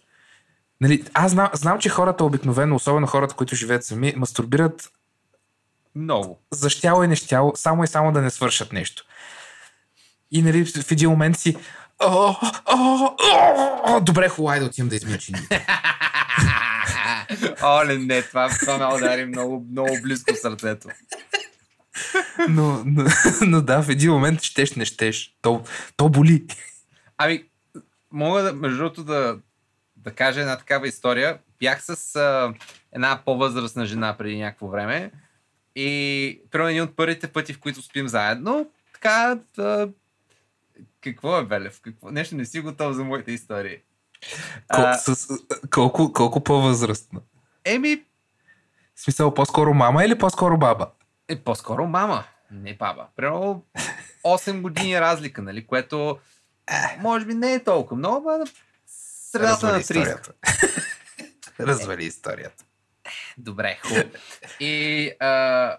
[0.81, 4.93] Нали, аз знам, знам, че хората обикновено, особено хората, които живеят сами, мастурбират
[5.95, 6.39] Много.
[6.51, 9.05] за щяло и нещяло, само и само да не свършат нещо.
[10.31, 11.57] И нали, в един момент си,
[11.99, 12.35] О,
[12.67, 13.11] о,
[13.85, 15.67] о, добре, хубаво, да отивам да измия чините.
[17.63, 20.89] Оле, не, това, това ме удари много, много близко в сърцето.
[22.49, 23.05] Но, но,
[23.47, 25.37] но да, в един момент щеш, не щеш.
[25.43, 25.65] То,
[25.97, 26.47] то боли.
[27.19, 27.45] Ами,
[28.13, 29.39] мога да, между другото, да,
[29.97, 31.39] да кажа една такава история.
[31.59, 32.55] Бях с а,
[32.93, 35.11] една по-възрастна жена преди някакво време
[35.75, 39.89] и примерно един от първите пъти, в които спим заедно, така, а,
[41.01, 41.81] какво е Велев?
[41.81, 42.11] Какво?
[42.11, 43.79] Нещо не си готов за моите истории.
[44.75, 45.29] Кол, с,
[45.71, 47.21] колко, колко по-възрастна?
[47.65, 48.05] еми,
[48.95, 50.91] В смисъл, по-скоро мама или по-скоро баба?
[51.29, 53.07] е, по-скоро мама, не баба.
[53.17, 53.65] Примерно
[54.25, 56.19] 8 години разлика, нали, което
[56.99, 58.47] може би не е толкова много, на
[58.87, 59.81] средата на 30.
[59.81, 60.33] историята.
[61.61, 62.65] Развали историята.
[63.39, 64.09] Добре, хубаво.
[64.61, 65.77] И а,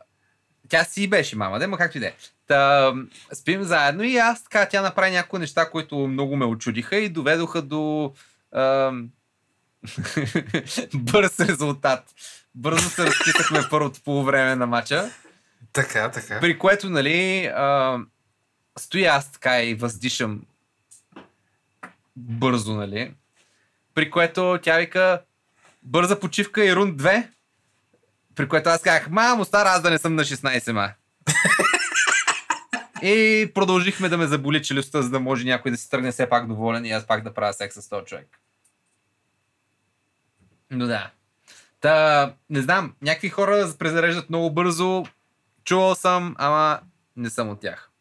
[0.69, 2.13] тя си беше мама, да, ма както и да е.
[2.47, 2.93] Та,
[3.33, 7.61] спим заедно и аз така, тя направи някои неща, които много ме очудиха и доведоха
[7.61, 8.13] до
[10.93, 12.03] бърз резултат.
[12.55, 15.11] Бързо се разпитахме първото полувреме на матча,
[15.73, 16.39] Така, така.
[16.39, 17.99] при което, нали, а,
[18.79, 20.41] стоя аз така и въздишам
[22.15, 23.13] бързо, нали,
[23.93, 25.21] при което тя вика
[25.83, 27.27] бърза почивка и рунд 2,
[28.35, 30.91] при което аз казах, мамо, стара, аз да не съм на 16, ма.
[33.03, 36.47] И продължихме да ме заболи челюстта, за да може някой да си тръгне все пак
[36.47, 38.39] доволен и аз пак да правя секс с този човек.
[40.71, 41.11] Но да.
[41.81, 45.03] Та, не знам, някакви хора презареждат много бързо.
[45.63, 46.79] Чувал съм, ама
[47.15, 47.91] не съм от тях.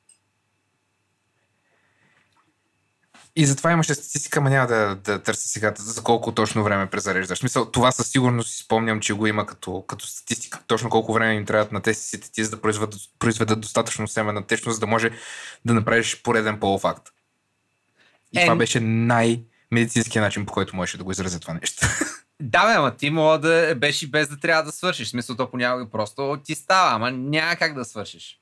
[3.38, 7.38] И затова имаше статистика, ама няма да, да търся сега за колко точно време презареждаш.
[7.38, 10.61] В Смисъл, това със сигурност си спомням, че го има като, като статистика.
[10.66, 14.75] Точно колко време им трябват на тези синтетизи, за да произведат, произведат достатъчно семена течност,
[14.75, 15.11] за да може
[15.64, 17.09] да направиш пореден полуфакт.
[18.33, 21.87] И Е, това беше най-медицинският начин, по който можеше да го изразя това нещо.
[22.40, 25.09] Да, бе, ама ти мога да беше и без да трябва да свършиш.
[25.09, 28.40] Смисъл, то понякога просто ти става, ама няма как да свършиш.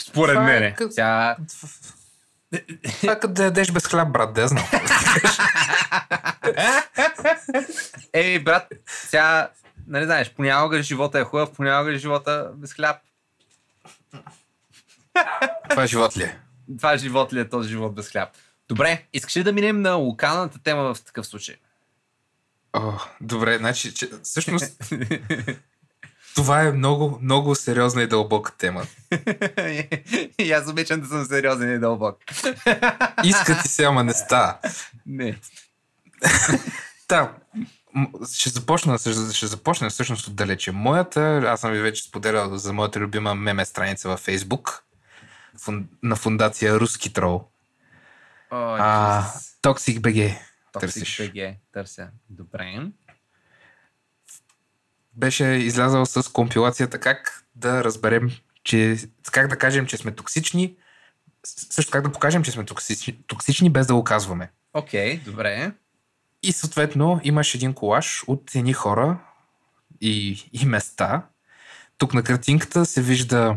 [0.00, 0.74] Според е мене.
[0.78, 1.36] къ- Тя...
[3.00, 4.64] Това е като да ядеш без хляб, брат, да знам.
[8.12, 9.50] Ей, брат, сега,
[9.86, 12.96] нали знаеш, понякога живота е хубав, понякога живота без хляб.
[15.70, 16.38] това живот ли е?
[16.78, 18.28] Това живот ли е този живот без хляб?
[18.68, 21.56] Добре, искаш ли да минем на локалната тема в такъв случай?
[22.72, 24.92] О, добре, значи, че, всъщност
[26.34, 28.82] това е много, много сериозна и дълбока тема.
[30.38, 32.16] и аз обичам да съм сериозен и дълбок.
[33.24, 34.58] Иска ти се, ама не става.
[35.06, 35.38] Не.
[37.94, 38.98] М- ще започна,
[39.32, 40.72] ще, започна всъщност отдалече.
[40.72, 44.84] Моята, аз съм ви вече споделял за моята любима меме страница във Фейсбук
[45.58, 47.48] фун, на фундация Руски трол.
[50.00, 50.38] BG.
[50.72, 51.18] Toxic търсиш.
[51.18, 51.56] BG.
[51.72, 52.08] Търся.
[52.30, 52.90] Добре.
[55.14, 58.30] Беше излязъл с компилацията как да разберем,
[58.64, 58.96] че
[59.32, 60.76] как да кажем, че сме токсични,
[61.44, 64.50] също как да покажем, че сме токсични, токсични без да го казваме.
[64.74, 65.72] Окей, добре.
[66.42, 69.18] И съответно имаш един колаж от едни хора
[70.00, 71.26] и, и места.
[71.98, 73.56] Тук на картинката се вижда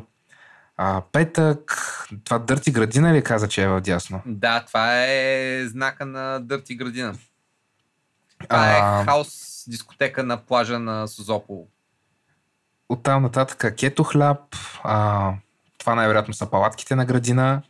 [0.77, 1.77] а, петък,
[2.23, 4.21] това дърти градина ли каза, че е в дясно?
[4.25, 7.15] Да, това е знака на Дърти градина.
[8.49, 11.67] Това А, е хаос дискотека на плажа на Созопол.
[12.89, 15.33] Оттам нататък кето хляб, а,
[15.77, 17.61] това най-вероятно са палатките на градина.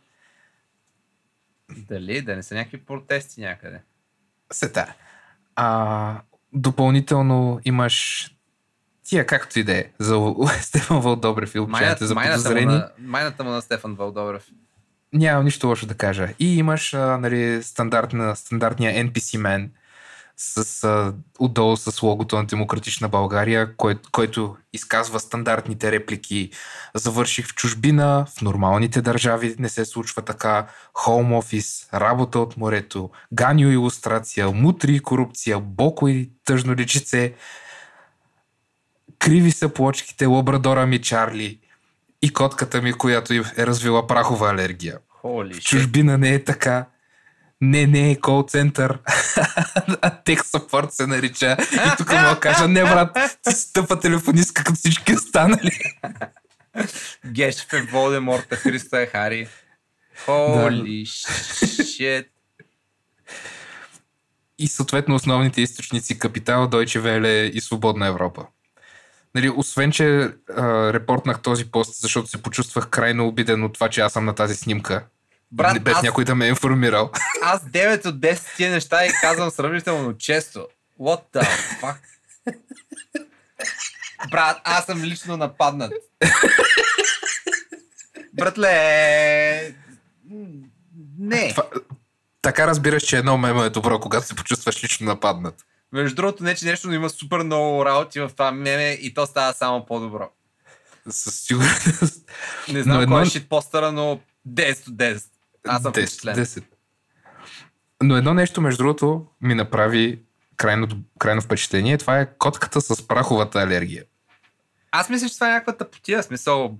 [1.76, 2.22] Дали?
[2.22, 3.80] Да не са някакви протести някъде.
[4.52, 4.94] Сета.
[5.56, 6.20] А,
[6.52, 8.26] допълнително имаш
[9.04, 12.74] тия както и да е за Стефан Вълдобрев и обчаните за майната, му подозрени.
[12.74, 14.46] на, майната му на Стефан Валдобрев.
[15.12, 16.28] Нямам нищо лошо да кажа.
[16.38, 19.72] И имаш а, нали, стандартна, стандартния NPC мен
[20.36, 26.50] с, а, отдолу с логото на Демократична България, кой, който изказва стандартните реплики.
[26.94, 30.66] Завърших в чужбина, в нормалните държави не се случва така.
[30.94, 37.34] Хоум офис, работа от морето, ганю илюстрация, мутри и корупция, боко и тъжно личице.
[39.18, 41.58] Криви са плочките, лабрадора ми Чарли
[42.22, 44.98] и котката ми, която е развила прахова алергия.
[45.08, 46.86] Холи В чужбина не е така.
[47.60, 48.98] Не, не е кол център.
[50.24, 51.56] тех support се нарича.
[51.60, 55.78] И тук мога да кажа, не брат, ти си тъпа телефонистка като всички останали.
[57.26, 59.48] Гешев е Волдеморт, а Христо е Хари.
[60.24, 62.26] Холи шит.
[64.58, 68.46] И съответно основните източници Капитал, Deutsche Welle и Свободна Европа.
[69.34, 74.00] Нали, освен, че а, репортнах този пост, защото се почувствах крайно обиден от това, че
[74.00, 75.06] аз съм на тази снимка.
[75.52, 77.10] Брат, без аз, някой да ме е информирал.
[77.42, 80.66] аз 9 от 10 тия неща и казвам сравнително често.
[81.00, 81.48] What the
[81.82, 81.96] fuck?
[84.30, 85.92] Брат, аз съм лично нападнат.
[88.32, 89.74] Братле,
[91.18, 91.48] не.
[91.50, 91.62] Това,
[92.42, 95.54] така разбираш, че едно мемо е добро, когато се почувстваш лично нападнат.
[95.92, 99.26] Между другото, не че нещо, но има супер много работи в това меме и то
[99.26, 100.28] става само по-добро.
[101.10, 102.30] Със сигурност.
[102.68, 105.24] Не знам Но едно- кой е шитпостъра, но 10 от 10.
[105.68, 106.36] Аз съм 10, впечатлен.
[106.36, 106.64] 10.
[108.02, 110.22] Но едно нещо, между другото, ми направи
[110.56, 111.98] крайно, крайно впечатление.
[111.98, 114.04] Това е котката с праховата алергия.
[114.90, 116.22] Аз мисля, че това е някаква тъпотия.
[116.22, 116.78] Смисъл,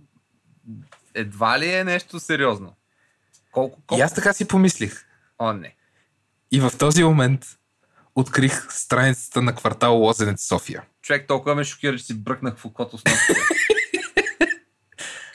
[1.14, 2.72] едва ли е нещо сериозно.
[3.52, 4.00] Колко, колко?
[4.00, 5.06] И аз така си помислих.
[5.38, 5.74] О, не.
[6.52, 7.46] И в този момент
[8.14, 10.82] открих страницата на квартал Лозенец София.
[11.02, 13.02] Човек толкова ме шокира, че си бръкнах в окото с.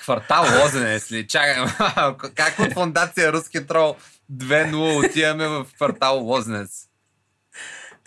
[0.02, 1.28] Квартал Лозенец ли?
[1.28, 1.66] Чакай,
[2.36, 3.96] как от фундация Руски трол
[4.34, 6.88] 2.0 отиваме в квартал Лозенец?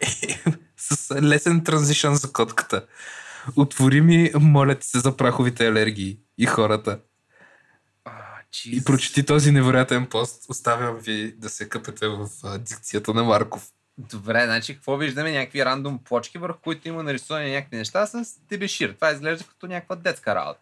[0.76, 2.87] с лесен транзишън за котката.
[3.57, 6.98] Отвори ми, моля ти се за праховите алергии и хората.
[8.04, 8.12] А,
[8.64, 8.85] И Jesus.
[8.85, 10.44] прочети този невероятен пост.
[10.48, 13.68] Оставям ви да се къпете в а, дикцията на Марков.
[13.98, 15.33] Добре, значи какво виждаме?
[15.33, 18.94] Някакви рандом плочки, върху които има нарисувани някакви неща с дебешир.
[18.94, 20.61] Това изглежда като някаква детска работа.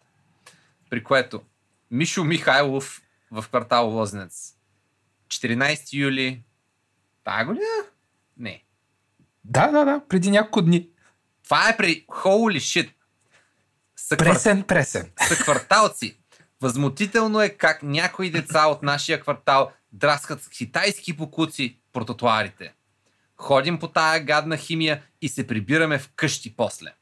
[0.93, 1.41] При което
[1.91, 3.01] Мишо Михайлов
[3.31, 4.53] в квартал Лознец.
[5.27, 6.43] 14 юли.
[7.23, 7.65] Тая година?
[8.37, 8.63] Не.
[9.43, 10.89] Да, да, да, преди няколко дни.
[11.43, 12.91] Това е при Holy shit.
[13.95, 14.33] Съквар...
[14.33, 15.11] Пресен, пресен.
[15.27, 16.17] Съкварталци.
[16.61, 22.73] Възмутително е как някои деца от нашия квартал драскат с китайски покуци по тротуарите.
[23.37, 26.93] Ходим по тая гадна химия и се прибираме вкъщи после.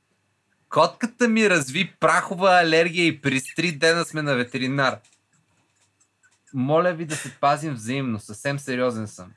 [0.72, 5.00] Котката ми разви прахова алергия и през три дена сме на ветеринар.
[6.54, 9.32] Моля ви да се пазим взаимно, съвсем сериозен съм.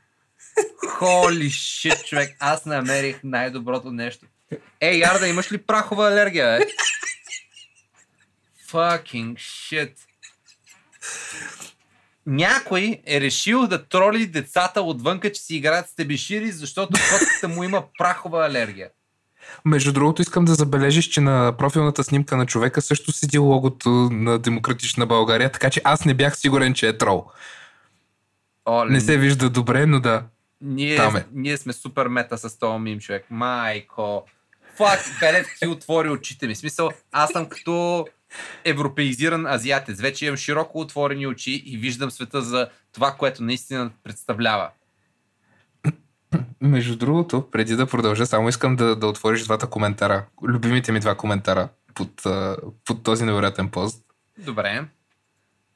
[0.88, 4.26] Холи шит, човек, аз намерих най-доброто нещо.
[4.80, 6.66] Ей, Ярда, имаш ли прахова алергия, бе?
[8.68, 9.92] Fucking shit.
[12.26, 17.64] Някой е решил да троли децата отвънка, че си играят с тебешири, защото котката му
[17.64, 18.90] има прахова алергия.
[19.64, 24.38] Между другото, искам да забележиш, че на профилната снимка на човека също седи логото на
[24.38, 27.26] Демократична България, така че аз не бях сигурен, че е трол.
[28.64, 30.22] О, Не се вижда добре, но да.
[30.60, 31.26] ние, там е.
[31.32, 33.26] ние сме супер мета с този мим, човек.
[33.30, 34.24] Майко.
[34.76, 36.54] Фак, къде ти отвори очите ми.
[36.54, 38.06] Смисъл, аз съм като
[38.64, 40.00] европеизиран азиатец.
[40.00, 44.70] Вече имам широко отворени очи и виждам света за това, което наистина представлява.
[46.60, 50.24] Между другото, преди да продължа, само искам да, да отвориш двата коментара.
[50.42, 52.22] Любимите ми два коментара под,
[52.84, 54.04] под този невероятен пост.
[54.38, 54.84] Добре.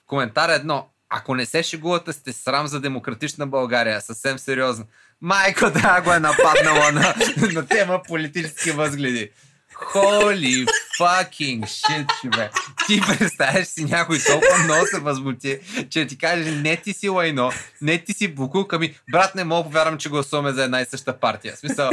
[0.07, 0.89] Коментар едно.
[1.11, 4.01] Ако не се шегувате, сте срам за демократична България.
[4.01, 4.85] Съвсем сериозно.
[5.21, 7.15] Майко да го е нападнала на,
[7.55, 9.31] на тема политически възгледи.
[9.79, 10.67] Holy
[10.99, 12.53] fucking shit, човек.
[12.87, 15.59] Ти представяш си някой толкова много се възмути,
[15.91, 18.99] че ти каже не ти си лайно, не ти си букулка ми.
[19.13, 21.57] Брат, не мога повярвам, че гласуваме за една и съща партия.
[21.57, 21.91] Смисъл,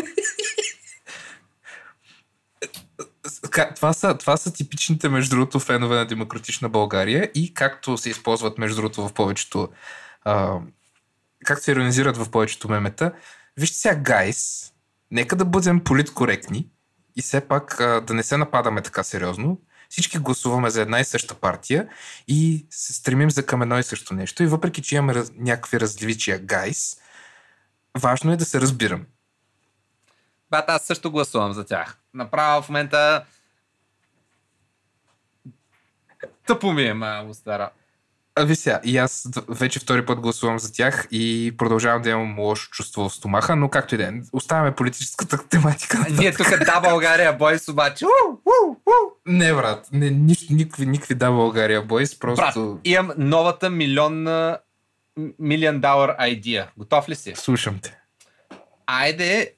[3.76, 8.58] Това са, това са типичните, между другото, фенове на Демократична България и както се използват,
[8.58, 9.70] между другото, в повечето.
[10.24, 10.60] А,
[11.46, 13.12] както се иронизират в повечето мемета.
[13.58, 14.72] Вижте сега, гайс,
[15.12, 16.68] нека да бъдем политкоректни
[17.16, 19.62] и все пак да не се нападаме така сериозно.
[19.90, 21.88] Всички гласуваме за една и съща партия
[22.28, 24.44] и се стремим за към едно и също нещо.
[24.44, 26.98] И въпреки, че имаме раз, някакви различия, гайс,
[27.98, 29.06] важно е да се разбирам.
[30.50, 31.98] брат, аз също гласувам за тях.
[32.14, 33.26] Направо в момента
[36.46, 37.70] тъпо ми е, мамо стара.
[38.38, 42.40] А, ви сега, и аз вече втори път гласувам за тях и продължавам да имам
[42.40, 46.06] лошо чувство в стомаха, но както и да е, оставяме политическата тематика.
[46.10, 48.06] Ние тук да България, бойс обаче.
[48.06, 48.92] У, у, у.
[49.26, 54.58] Не, брат, не, нищо, никакви, никакви да България, бойс, Брат, просто имам новата милионна
[55.40, 56.72] милион долар идея.
[56.78, 57.34] Готов ли си?
[57.36, 57.98] слушам те.
[58.88, 59.54] Айде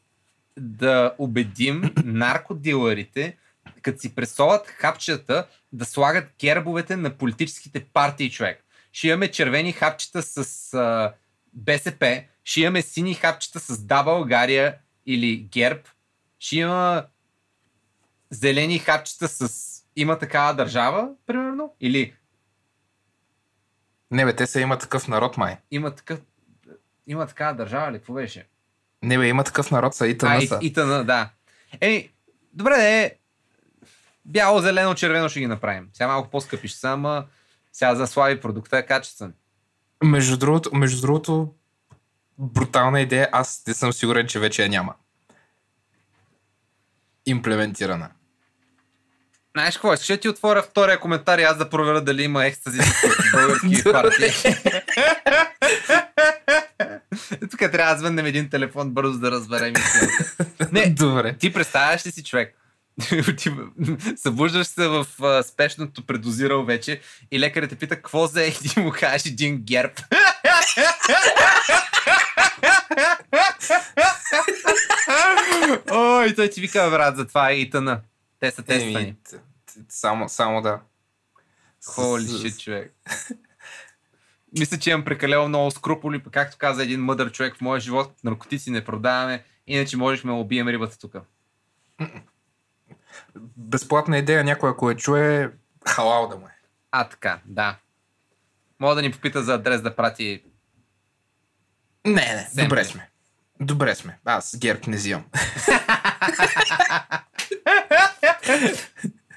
[0.60, 3.38] да убедим наркодилърите,
[3.82, 8.64] като си пресоват хапчета, да слагат гербовете на политическите партии, човек.
[8.98, 11.14] Ще имаме червени хапчета с а,
[11.54, 15.82] БСП, ще имаме сини хапчета с Да България или ГЕРБ,
[16.40, 17.06] ще има
[18.30, 22.14] зелени хапчета с има такава държава, примерно, или
[24.12, 25.58] Не, бе, те са има такъв народ, май.
[25.72, 26.22] има такъв
[27.08, 27.98] има такава държава ли?
[27.98, 28.48] Какво беше?
[29.04, 30.60] Не, бе, има такъв народ, са и А, са.
[30.62, 31.30] и тъна, да.
[31.82, 32.10] Еми,
[32.54, 33.16] добре, е.
[34.26, 35.90] Бяло, зелено, червено ще ги направим.
[35.94, 37.26] Сега малко по-скъпи ще са, ама
[37.78, 39.34] сега за слаби продукта е качествен.
[40.04, 41.54] Между другото, между другото,
[42.38, 44.94] брутална идея, аз не съм сигурен, че вече я няма.
[47.26, 48.10] Имплементирана.
[49.56, 53.32] Знаеш какво, ще ти отворя втория коментар и аз да проверя дали има екстази в
[53.32, 54.54] български партии.
[57.52, 60.48] Тук трябва да звъннем един телефон бързо да разберем истината.
[60.72, 61.38] Не, Добре.
[61.38, 62.56] ти представяш ли си човек?
[64.16, 68.92] събуждаш се в а, спешното предозирал вече и лекарите пита какво за е и му
[68.92, 70.00] кажеш един герб.
[75.92, 78.02] Ой, той ти вика, брат, за това е и тъна.
[78.40, 79.16] Те са тествани.
[79.90, 80.80] Само, само да.
[81.86, 82.94] Холи шит, човек.
[84.60, 88.72] Мисля, че имам прекалено много скруполи, както каза един мъдър човек в моя живот, наркотици
[88.72, 91.16] не продаваме, иначе можехме да убием рибата тук.
[93.58, 95.52] Безплатна идея, някой ако я чуе,
[95.88, 96.52] халал да му е.
[96.92, 97.76] А, така, да.
[98.80, 100.44] Мога да ни попита за адрес да прати.
[102.06, 102.64] Не, не, Семпли.
[102.64, 103.10] добре сме.
[103.60, 104.20] Добре сме.
[104.26, 105.26] Аз герб не взимам.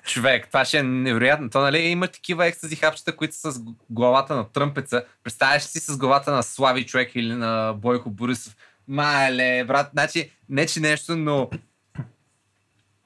[0.04, 1.50] Човек, това ще е невероятно.
[1.50, 5.04] То, нали, има такива екстази хапчета, които са с главата на тръмпеца.
[5.24, 8.56] Представяш си с главата на Слави човек или на Бойко Борисов?
[8.88, 11.50] Мале, брат, значи, не че нещо, но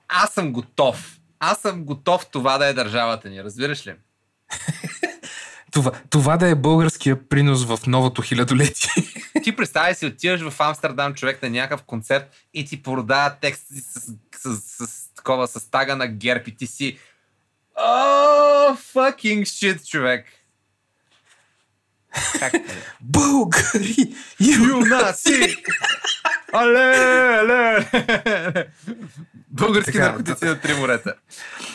[0.09, 1.19] аз съм готов.
[1.39, 3.95] Аз съм готов това да е държавата ни, разбираш ли?
[5.73, 8.91] Това, това да е българския принос в новото хилядолетие.
[9.43, 14.01] Ти представяй си, отиваш в Амстердам човек на някакъв концерт и ти продават тексти с,
[14.37, 16.99] с, с, с, такова, с тага на герб и ти си
[17.79, 20.27] Oh, fucking shit, човек.
[23.01, 24.15] Българи!
[24.41, 25.57] Юнаци!
[26.53, 26.97] Але,
[27.41, 27.87] але!
[29.51, 31.15] Български Така, наркотици на три морета.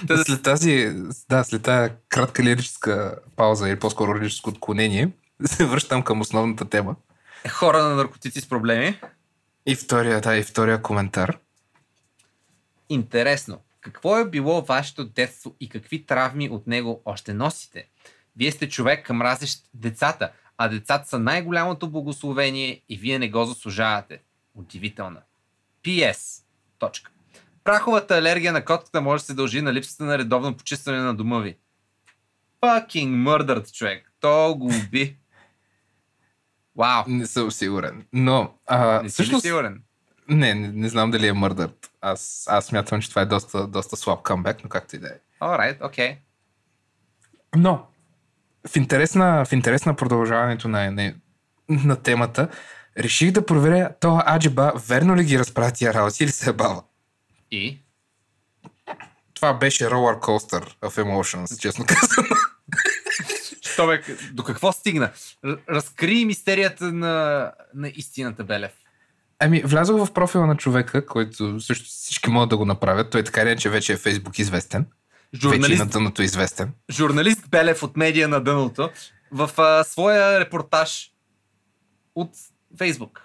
[0.07, 0.91] Та След тази,
[1.29, 5.09] да, след тази кратка лирическа пауза или по-скоро лирическо отклонение,
[5.45, 6.95] се връщам към основната тема.
[7.49, 8.99] хора на наркотици с проблеми.
[9.65, 11.37] И втория, да, и втория коментар.
[12.89, 17.85] Интересно, какво е било вашето детство и какви травми от него още носите?
[18.39, 24.21] Вие сте човек мразещ децата, а децата са най-голямото благословение и вие не го заслужавате.
[24.55, 25.21] Удивителна.
[25.83, 26.43] П.С.
[26.79, 27.11] Точка.
[27.63, 31.39] Праховата алергия на котката може да се дължи на липсата на редовно почистване на дома
[31.39, 31.57] ви.
[32.61, 34.11] Fucking murdered, човек.
[34.19, 35.17] То го уби.
[36.75, 37.03] Вау.
[37.07, 38.05] Не съм сигурен.
[38.13, 39.83] Но, а, Не си всъщност, сигурен?
[40.29, 41.91] не, не, не знам дали е мърдърт.
[42.01, 45.19] Аз, аз смятам, че това е доста, доста слаб камбек, но както и да е.
[45.41, 46.11] Alright, окей.
[46.11, 46.17] Okay.
[47.55, 47.87] Но,
[48.67, 51.13] в интерес на, в интерес на продължаването на, на,
[51.69, 52.47] на темата,
[52.97, 56.83] реших да проверя това аджиба, верно ли ги разправя тия работи или се е бава.
[57.51, 57.79] И?
[59.33, 62.27] Това беше roller coaster of emotions, честно казано.
[63.61, 64.01] Що бе,
[64.31, 65.11] до какво стигна?
[65.69, 68.71] Разкри мистерията на, на истината, Белев.
[69.39, 73.09] Ами, влязох в профила на човека, който също всички могат да го направят.
[73.09, 74.85] Той така иначе вече е Фейсбук известен.
[75.33, 76.71] Вече Журналист, на дъното известен.
[76.91, 78.89] журналист Белев от медия на дъното
[79.31, 81.11] в а, своя репортаж
[82.15, 82.31] от
[82.77, 83.21] Фейсбук.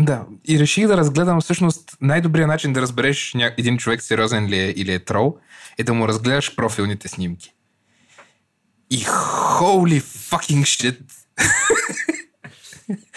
[0.00, 3.54] Да, и реших да разгледам всъщност най-добрият начин да разбереш ня...
[3.58, 5.38] един човек сериозен ли е или е трол,
[5.78, 7.54] е да му разгледаш профилните снимки.
[8.90, 11.00] И holy fucking shit!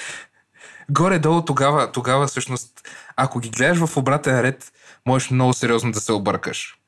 [0.89, 4.71] Горе-долу тогава, тогава всъщност, ако ги гледаш в обратен ред,
[5.05, 6.79] можеш много сериозно да се объркаш.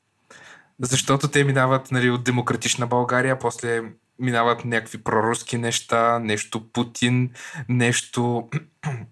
[0.82, 3.82] Защото те минават нали, от демократична България, после
[4.18, 7.30] минават някакви проруски неща, нещо Путин,
[7.68, 8.48] нещо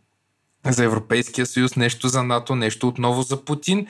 [0.67, 3.87] за Европейския съюз, нещо за НАТО, нещо отново за Путин,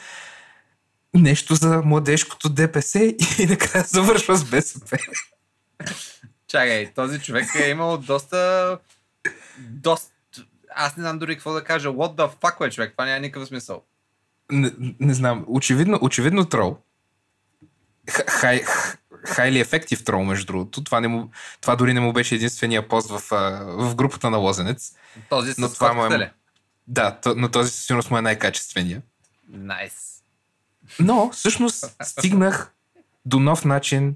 [1.15, 2.99] нещо за младежкото ДПС
[3.39, 4.99] и накрая завършва с БСП.
[6.49, 8.79] Чакай, този човек е имал доста...
[9.59, 10.13] доста...
[10.75, 11.89] Аз не знам дори какво да кажа.
[11.89, 12.93] What the fuck, е човек?
[12.93, 13.83] Това няма никакъв смисъл.
[14.53, 16.79] Не, не знам, очевидно, очевидно трол.
[18.09, 18.63] Хай,
[19.27, 20.85] хайли ефектив трол, между другото.
[20.85, 21.31] Това, не му,
[21.61, 23.23] това дори не му беше единствения пост в,
[23.67, 24.93] в групата на Лозенец.
[25.29, 26.33] Този Но това му е-?
[26.89, 29.03] Да, то, но този със сигурност му е най-качествения.
[29.49, 30.23] Найс.
[31.01, 32.73] Но, всъщност, стигнах
[33.25, 34.15] до нов начин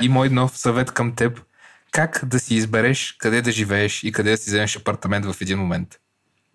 [0.00, 1.40] и мой нов съвет към теб.
[1.90, 5.58] Как да си избереш къде да живееш и къде да си вземеш апартамент в един
[5.58, 6.00] момент.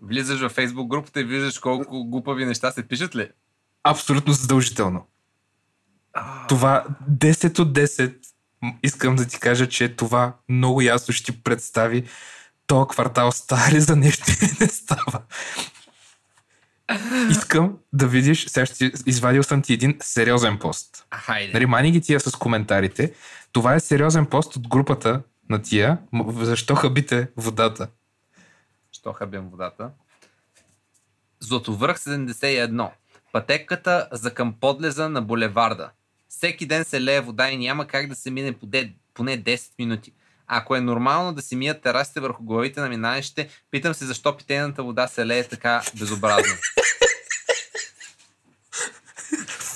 [0.01, 3.29] Влизаш във Фейсбук групата и виждаш колко глупави неща се пишат ли?
[3.83, 5.07] Абсолютно задължително.
[6.49, 8.15] Това 10 от 10
[8.61, 12.03] м, искам да ти кажа, че това много ясно ще ти представи
[12.67, 14.25] то квартал става ли за нещо
[14.61, 15.21] не става.
[17.29, 21.05] Искам да видиш, сега ще извадил съм ти един сериозен пост.
[21.13, 21.53] Хайде.
[21.53, 23.13] Нали, мани ги тия с коментарите.
[23.51, 25.97] Това е сериозен пост от групата на тия.
[26.29, 27.87] Защо хабите водата?
[28.91, 29.89] Що хабим водата?
[31.39, 32.89] Златовръх 71.
[33.31, 35.89] Пътеката за към подлеза на булеварда.
[36.29, 40.13] Всеки ден се лее вода и няма как да се мине поне, поне 10 минути.
[40.47, 44.83] Ако е нормално да се мият терасите върху главите на минаещите, питам се защо питейната
[44.83, 46.53] вода се лее така безобразно.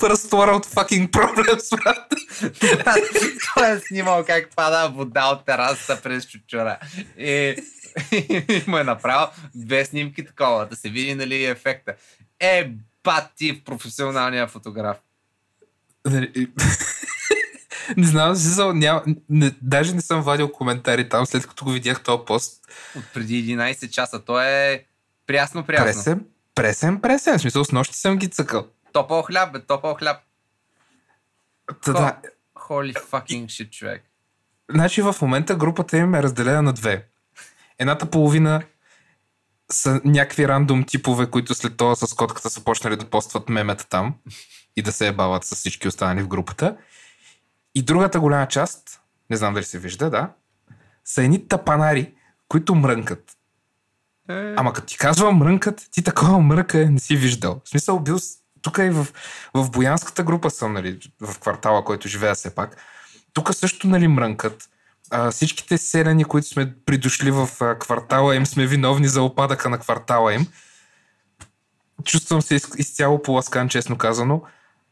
[0.01, 2.13] First world fucking problems, брат.
[3.53, 6.79] Той е снимал как пада вода от терасата през чучура.
[7.17, 7.55] И,
[8.49, 11.93] и му е направил две снимки такова, да се види нали ефекта.
[12.39, 12.71] Е,
[13.03, 14.97] бати в професионалния фотограф.
[16.05, 16.31] Нали,
[17.97, 22.03] не знам, смисъл, няма, не, даже не съм вадил коментари там, след като го видях
[22.03, 22.61] този пост.
[22.97, 24.19] От преди 11 часа.
[24.19, 24.85] Той е
[25.27, 25.85] прясно, прясно.
[25.85, 26.25] Пресен,
[26.55, 27.37] пресен, пресен.
[27.37, 28.67] В смисъл, с нощи съм ги цъкал.
[28.93, 30.17] Топъл хляб, бе, топъл хляб.
[31.83, 32.17] Та, да,
[32.55, 34.03] Holy fucking shit, човек.
[34.69, 37.05] Значи в момента групата им е разделена на две.
[37.79, 38.61] Едната половина
[39.73, 44.15] са някакви рандом типове, които след това с котката са почнали да постват мемета там
[44.75, 46.77] и да се ебават с всички останали в групата.
[47.75, 50.29] И другата голяма част, не знам дали се вижда, да,
[51.05, 52.13] са едни тапанари,
[52.47, 53.37] които мрънкат.
[54.29, 57.61] Е, Ама като ти казвам мрънкат, ти такова мръка не си виждал.
[57.65, 58.17] В смисъл бил
[58.61, 59.07] тук и в,
[59.53, 62.77] в Боянската група съм, нали, в квартала, който живея все пак.
[63.33, 64.69] Тук също, нали, мрънкат.
[65.11, 69.77] А, всичките селяни, които сме придошли в а, квартала им, сме виновни за опадъка на
[69.77, 70.47] квартала им.
[72.03, 74.41] Чувствам се из, изцяло поласкан, честно казано.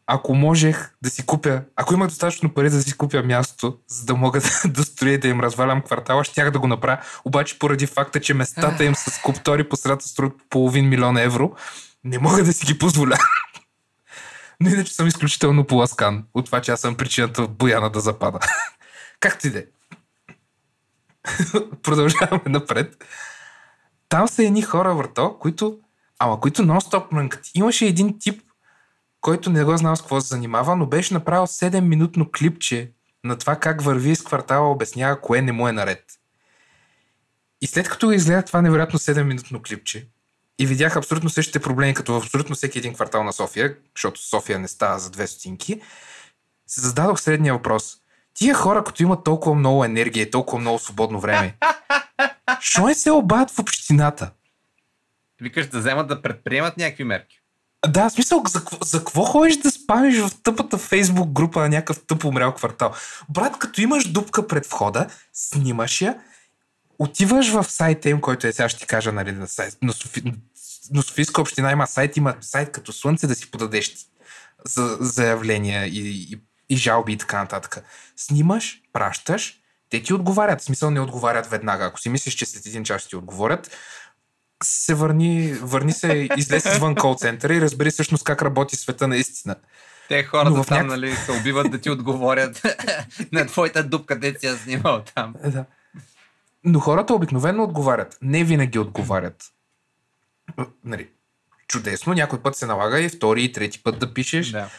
[0.07, 4.15] Ако можех да си купя, ако имах достатъчно пари да си купя място, за да
[4.15, 6.97] мога да, да строя и да им развалям квартала, щях да го направя.
[7.25, 11.55] Обаче поради факта, че местата им с скулптори по средата струват половин милион евро,
[12.03, 13.17] не мога да си ги позволя.
[14.59, 18.39] Но иначе съм изключително поласкан от това, че аз съм причината Бояна да запада.
[19.19, 19.65] Както и да е.
[21.83, 23.05] Продължаваме напред.
[24.09, 25.79] Там са едни хора, върто, които,
[26.19, 27.41] ама които нон-стоп мрънкат.
[27.55, 28.41] Имаше един тип,
[29.21, 32.91] който не го знал с какво се занимава, но беше направил 7-минутно клипче
[33.23, 36.03] на това как върви из квартала, обяснява кое не му е наред.
[37.61, 40.07] И след като го изгледах това невероятно 7-минутно клипче
[40.59, 44.59] и видях абсолютно същите проблеми, като в абсолютно всеки един квартал на София, защото София
[44.59, 45.81] не става за две стотинки,
[46.67, 47.97] се зададох следния въпрос.
[48.39, 51.57] Тия хора, като имат толкова много енергия и толкова много свободно време,
[52.59, 54.31] що не се обадят в общината?
[55.41, 57.41] Викаш да вземат да предприемат някакви мерки.
[57.87, 62.05] Да, в смисъл, за, за какво ходиш да спамиш в тъпата фейсбук група на някакъв
[62.05, 62.93] тъп умрял квартал?
[63.29, 66.19] Брат, като имаш дупка пред входа, снимаш я,
[66.99, 70.23] отиваш в сайта им, който е сега ще ти кажа, нали, на сайт, на, Софи,
[70.91, 73.95] на Софийска община има сайт, има сайт като слънце да си подадеш
[74.65, 77.83] за заявления и, и, и жалби и така нататък.
[78.15, 79.59] Снимаш, пращаш,
[79.89, 80.61] те ти отговарят.
[80.61, 81.85] В смисъл не отговарят веднага.
[81.85, 83.77] Ако си мислиш, че след един час ще ти отговорят,
[84.63, 89.55] се върни, върни се, излез извън кол центъра и разбери всъщност как работи света наистина.
[90.07, 92.61] Те хората Но в там, някакъв- нали, се убиват да ти отговорят
[93.31, 95.35] на твоята дупка, де си я снимал там.
[95.43, 95.65] Е, Да.
[96.63, 98.17] Но хората обикновено отговарят.
[98.21, 99.43] Не винаги отговарят.
[100.83, 101.09] Нали,
[101.67, 104.51] чудесно, някой път се налага и втори и трети път да пишеш.
[104.51, 104.69] Да.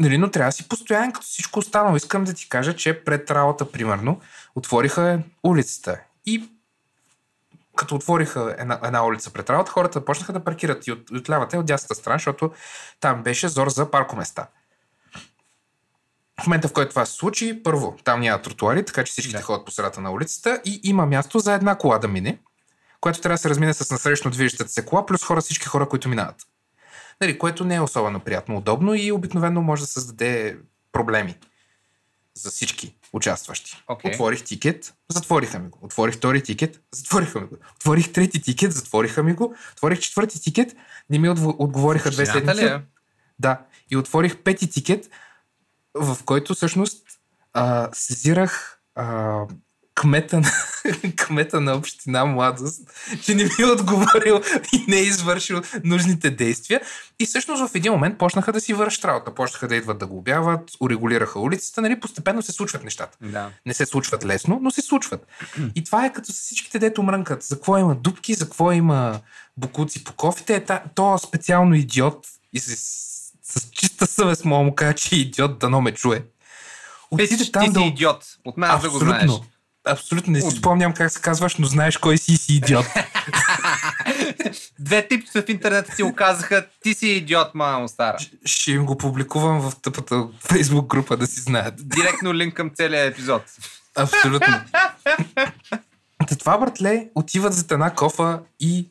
[0.00, 1.96] Нали, но трябва да си постоянен като всичко останало.
[1.96, 4.20] Искам да ти кажа, че пред работа, примерно,
[4.54, 6.00] отвориха улицата.
[6.26, 6.50] И
[7.76, 11.56] като отвориха една, една улица пред работа, хората почнаха да паркират и от, от лявата
[11.56, 12.52] и от дясната страна, защото
[13.00, 14.46] там беше зор за паркоместа.
[16.42, 19.38] В момента, в който това се случи, първо, там няма тротуари, така че всички Да.
[19.38, 19.44] да.
[19.44, 22.38] ходят по средата на улицата и има място за една кола да мине,
[23.00, 26.08] която трябва да се размине с насрещно движещата се кола, плюс хора, всички хора, които
[26.08, 26.36] минават.
[27.20, 30.58] Нали, което не е особено приятно, удобно и обикновено може да създаде
[30.92, 31.34] проблеми
[32.34, 33.82] за всички участващи.
[33.88, 34.10] Окей.
[34.10, 35.78] Отворих тикет, затвориха ми го.
[35.82, 37.56] Отворих втори тикет, затвориха ми го.
[37.76, 39.54] Отворих трети тикет, затвориха ми го.
[39.72, 40.76] Отворих четвърти тикет,
[41.10, 42.60] не ми отговориха две седмици.
[42.60, 42.82] ли е?
[43.38, 43.60] Да.
[43.90, 45.10] И отворих пети тикет,
[45.94, 47.06] в който всъщност
[47.52, 49.46] а, сезирах а,
[49.94, 50.50] кмета, на,
[51.16, 52.80] кмета на община Младост,
[53.22, 54.40] че не ми е отговорил
[54.72, 56.80] и не е извършил нужните действия.
[57.18, 59.34] И всъщност в един момент почнаха да си вършат работа.
[59.34, 61.82] Почнаха да идват да го обяват, урегулираха улицата.
[61.82, 62.00] Нали?
[62.00, 63.18] Постепенно се случват нещата.
[63.22, 63.50] Да.
[63.66, 65.26] Не се случват лесно, но се случват.
[65.74, 67.42] И това е като с всичките дето мрънкат.
[67.42, 69.20] За какво има дупки, за какво има
[69.56, 70.54] букуци по кофите.
[70.54, 72.76] Е, то специално идиот и с,
[73.42, 76.24] с чиста съвест мога му кажа, че е идиот, да ме чуе.
[77.10, 77.80] Отиде ти там да...
[77.80, 78.24] идиот.
[78.44, 79.30] От нас да го знаеш.
[79.84, 80.32] Абсолютно.
[80.32, 82.86] Не си спомням как се казваш, но знаеш кой си си идиот.
[84.78, 88.18] Две типчета в интернет си оказаха, ти си идиот, мамо стара.
[88.44, 91.74] Ще им го публикувам в тъпата фейсбук група да си знаят.
[91.88, 93.42] Директно линк към целия епизод.
[93.96, 94.60] Абсолютно.
[96.28, 98.88] Та това, братле, отиват за една кофа и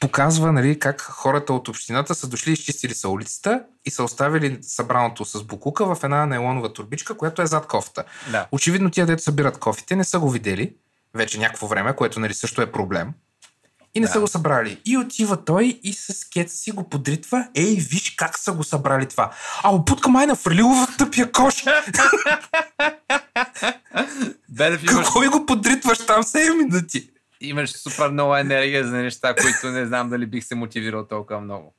[0.00, 5.24] показва нали, как хората от общината са дошли, изчистили са улицата и са оставили събраното
[5.24, 8.04] с букука в една нейлонова турбичка, която е зад кофта.
[8.30, 8.46] Да.
[8.52, 10.72] Очевидно тия, дето събират кофите, не са го видели
[11.14, 13.12] вече някакво време, което нали, също е проблем.
[13.94, 14.12] И не Да.
[14.12, 14.80] са го събрали.
[14.84, 17.48] И отива той и с кеца си го подритва.
[17.54, 19.30] Ей, виж как са го събрали това.
[19.62, 21.64] А, опутка май нафрлило в тъпия кош.
[24.88, 27.10] Какво ми го подритваш там 7 минути?
[27.40, 31.74] Имаш супер много енергия за неща, които не знам дали бих се мотивирал толкова много.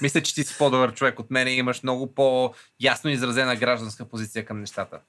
[0.00, 4.44] Мисля, че ти си по-добър човек от мен и имаш много по-ясно изразена гражданска позиция
[4.46, 5.00] към нещата.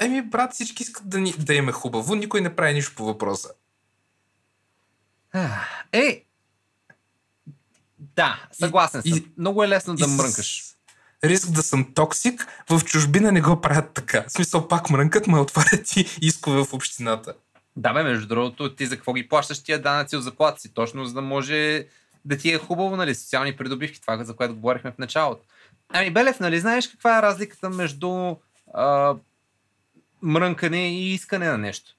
[0.00, 3.04] Еми, брат, всички искат да, ни, да им е хубаво, никой не прави нищо по
[3.04, 3.48] въпроса.
[5.92, 6.24] Ей!
[7.98, 9.24] Да, съгласен И- съм.
[9.38, 10.64] Много е лесно да И мрънкаш.
[11.24, 14.24] Риск да съм токсик, в чужбина не го правят така.
[14.28, 17.34] В смисъл, пак мрънкат, ме отварят и искове в общината.
[17.76, 20.74] Да, бе, между другото, ти за какво ги плащаш тия данъци от заплата си?
[20.74, 21.86] Точно за да може
[22.24, 25.46] да ти е хубаво, нали, социални придобивки, това за което говорихме в началото.
[25.88, 28.36] Ами, Белев, нали, знаеш каква е разликата между
[28.74, 29.16] а,
[30.22, 31.96] мрънкане и искане на нещо?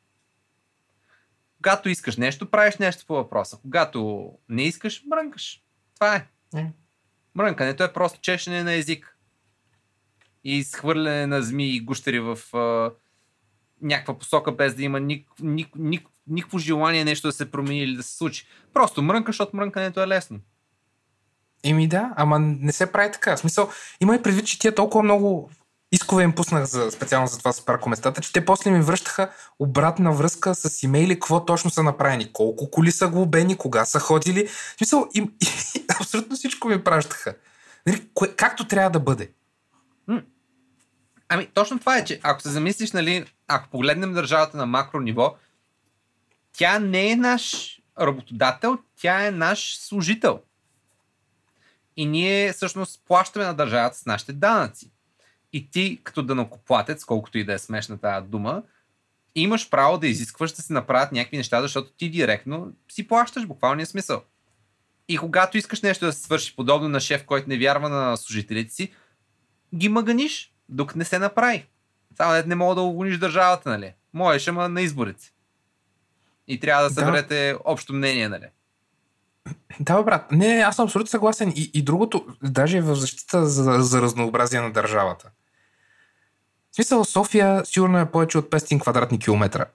[1.57, 3.57] Когато искаш нещо, правиш нещо по въпроса.
[3.61, 5.61] Когато не искаш, мрънкаш.
[5.93, 6.27] Това е.
[6.55, 6.65] Е.
[7.35, 9.17] Мрънкането е просто чешене на език.
[10.43, 12.91] И изхвърляне на змии и гущери в а,
[13.81, 17.95] някаква посока, без да има ник, ник, ник, никакво желание нещо да се промени или
[17.95, 18.47] да се случи.
[18.73, 20.39] Просто мрънкаш, защото мрънкането е лесно.
[21.63, 23.35] Еми да, ама не се прави така.
[23.35, 23.69] В смисъл,
[24.01, 25.49] има и предвид, че тия толкова много
[25.91, 29.29] искове им пуснах за, специално за това с паркоместата, че те после ми връщаха
[29.59, 34.47] обратна връзка с имейли, какво точно са направени, колко коли са глобени, кога са ходили.
[34.47, 35.33] В смисъл, им,
[35.75, 37.35] и, абсолютно всичко ми пращаха.
[37.87, 39.31] Нали, кое, както трябва да бъде.
[41.33, 45.35] Ами, точно това е, че ако се замислиш, нали, ако погледнем държавата на макро ниво,
[46.53, 50.41] тя не е наш работодател, тя е наш служител.
[51.97, 54.91] И ние всъщност плащаме на държавата с нашите данъци.
[55.53, 58.63] И ти, като данокоплатец, колкото и да е смешна тази дума,
[59.35, 63.85] имаш право да изискваш да се направят някакви неща, защото ти директно си плащаш буквалния
[63.85, 64.23] смисъл.
[65.07, 68.73] И когато искаш нещо да се свърши подобно на шеф, който не вярва на служителите
[68.73, 68.93] си,
[69.75, 71.65] ги мъганиш, докато не се направи.
[72.17, 73.93] Само не мога да уволниш държавата, нали?
[74.13, 75.31] Можеш, ама на изборите.
[76.47, 76.95] И трябва да Да.
[76.95, 78.45] съберете общо мнение, нали?
[79.79, 80.31] Да, брат.
[80.31, 81.53] Не, не, аз съм абсолютно съгласен.
[81.55, 85.29] И, и другото, даже в защита за, за разнообразие на държавата.
[86.71, 89.65] В смисъл, София сигурно е повече от 500 квадратни километра.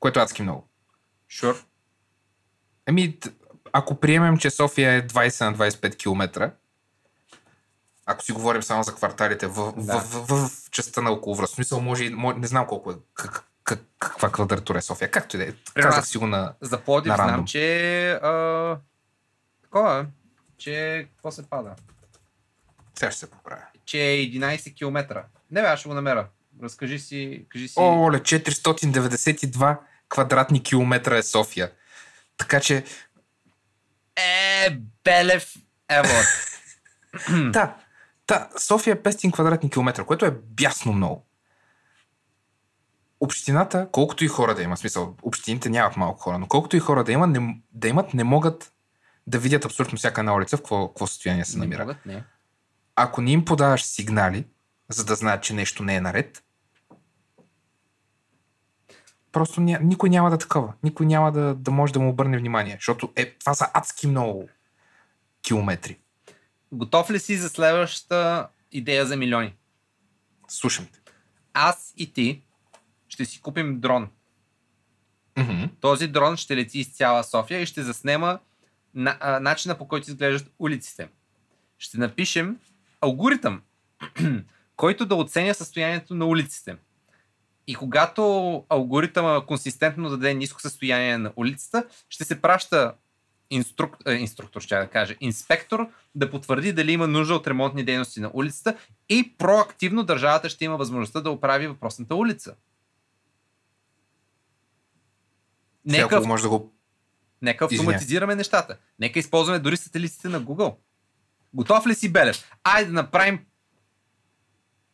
[0.00, 0.68] Което е адски много.
[1.30, 1.56] Sure.
[2.86, 3.30] Еми, т-
[3.72, 6.52] ако приемем, че София е 20 на 25 км,
[8.08, 9.98] ако си говорим само за кварталите в, Да.
[9.98, 12.94] в, в, в, частта на околовръст, в смисъл може, и- може, не знам колко е,
[13.14, 15.52] как, как, каква квадратура е София, както и да е.
[15.74, 16.54] Казах аз- си го на...
[16.60, 17.46] За Плодив На знам, рандом.
[17.46, 18.10] че...
[18.12, 18.76] А,
[19.62, 20.04] такова е,
[20.58, 21.06] че...
[21.10, 21.70] Какво се пада?
[22.94, 23.62] Сега ще се поправя.
[23.84, 25.22] Че е 11 км.
[25.50, 26.26] Не бе, аз ще го намеря.
[26.62, 27.44] Разкажи си...
[27.48, 27.74] Кажи си...
[27.76, 29.78] О, оле, 492
[30.08, 31.70] квадратни километра е София.
[32.36, 32.84] Така че,
[34.16, 34.70] Е,
[35.04, 35.54] Белев!
[35.88, 36.08] Ево.
[37.50, 37.74] да,
[38.28, 41.26] да, София е 500 квадратни километра, което е бясно много.
[43.20, 47.04] Общината, колкото и хора да има, смисъл, общините нямат малко хора, но колкото и хора
[47.04, 48.72] да, има, не, да имат, не могат
[49.26, 51.82] да видят абсолютно всяка една улица в какво, какво състояние се не намира.
[51.82, 52.24] могат, не.
[52.96, 54.46] Ако не им подаваш сигнали,
[54.88, 56.44] за да знаят, че нещо не е наред,
[59.32, 60.72] просто ня, никой няма да е такова.
[60.82, 64.48] Никой няма да, да може да му обърне внимание, защото е, това са адски много
[65.42, 65.98] километри.
[66.72, 69.54] Готов ли си за следващата идея за милиони?
[70.48, 71.12] Слушам те.
[71.52, 72.42] Аз и ти
[73.08, 74.08] ще си купим дрон.
[75.38, 75.64] Мгм.
[75.80, 78.38] Този дрон ще лети из цяла София и ще заснема
[78.94, 81.08] на, а, начина по който изглеждат улиците.
[81.78, 82.58] Ще напишем
[83.00, 83.62] алгоритъм,
[84.76, 86.76] който да оценя състоянието на улиците.
[87.66, 92.94] И когато алгоритъма консистентно даде ниско състояние на улицата, ще се праща
[93.50, 93.96] инструк...
[94.06, 98.30] е, инструктор, ще да кажа, инспектор да потвърди дали има нужда от ремонтни дейности на
[98.34, 98.78] улицата
[99.08, 102.54] и проактивно държавата ще има възможността да оправи въпросната улица.
[105.90, 106.72] Сега, Нека, ако може да го...
[107.42, 107.80] нека Извиня.
[107.80, 108.78] автоматизираме нещата.
[108.98, 110.76] Нека използваме дори сателитите на Google.
[111.54, 112.50] Готов ли си, Белев?
[112.64, 113.46] Айде да направим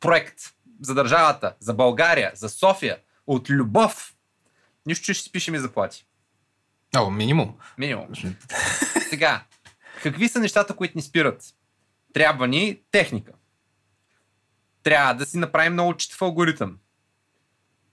[0.01, 0.39] проект
[0.81, 4.15] за държавата, за България, за София, от любов.
[4.87, 6.07] Нищо, че ще си пишем и заплати.
[6.97, 7.55] О, минимум.
[7.79, 8.07] Минимум.
[9.09, 9.45] Сега,
[10.03, 11.45] какви са нещата, които ни спират?
[12.13, 13.33] Трябва ни техника.
[14.83, 16.79] Трябва да си направим много читав алгоритъм.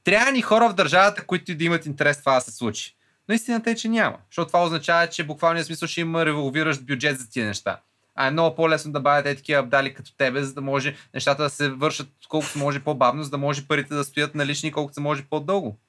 [0.04, 2.96] Трябва ни хора в държавата, които да имат интерес това да се случи.
[3.30, 4.18] Но истината е, че няма.
[4.30, 7.80] Защото това означава, че буквалния смисъл ще има револвиращ бюджет за тия неща.
[8.16, 11.50] А е много по-лесно да бъдат такива абдали като тебе, за да може нещата да
[11.50, 15.24] се вършат колкото може по-бавно, за да може парите да стоят налични колкото се може
[15.24, 15.80] по-дълго.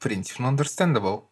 [0.00, 1.22] Принципно understandable.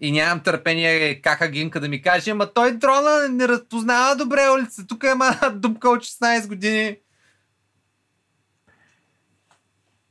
[0.00, 4.86] И нямам търпение кака гинка да ми каже, ама той дрона не разпознава добре улица.
[4.86, 6.96] Тук има дупка от 16 години.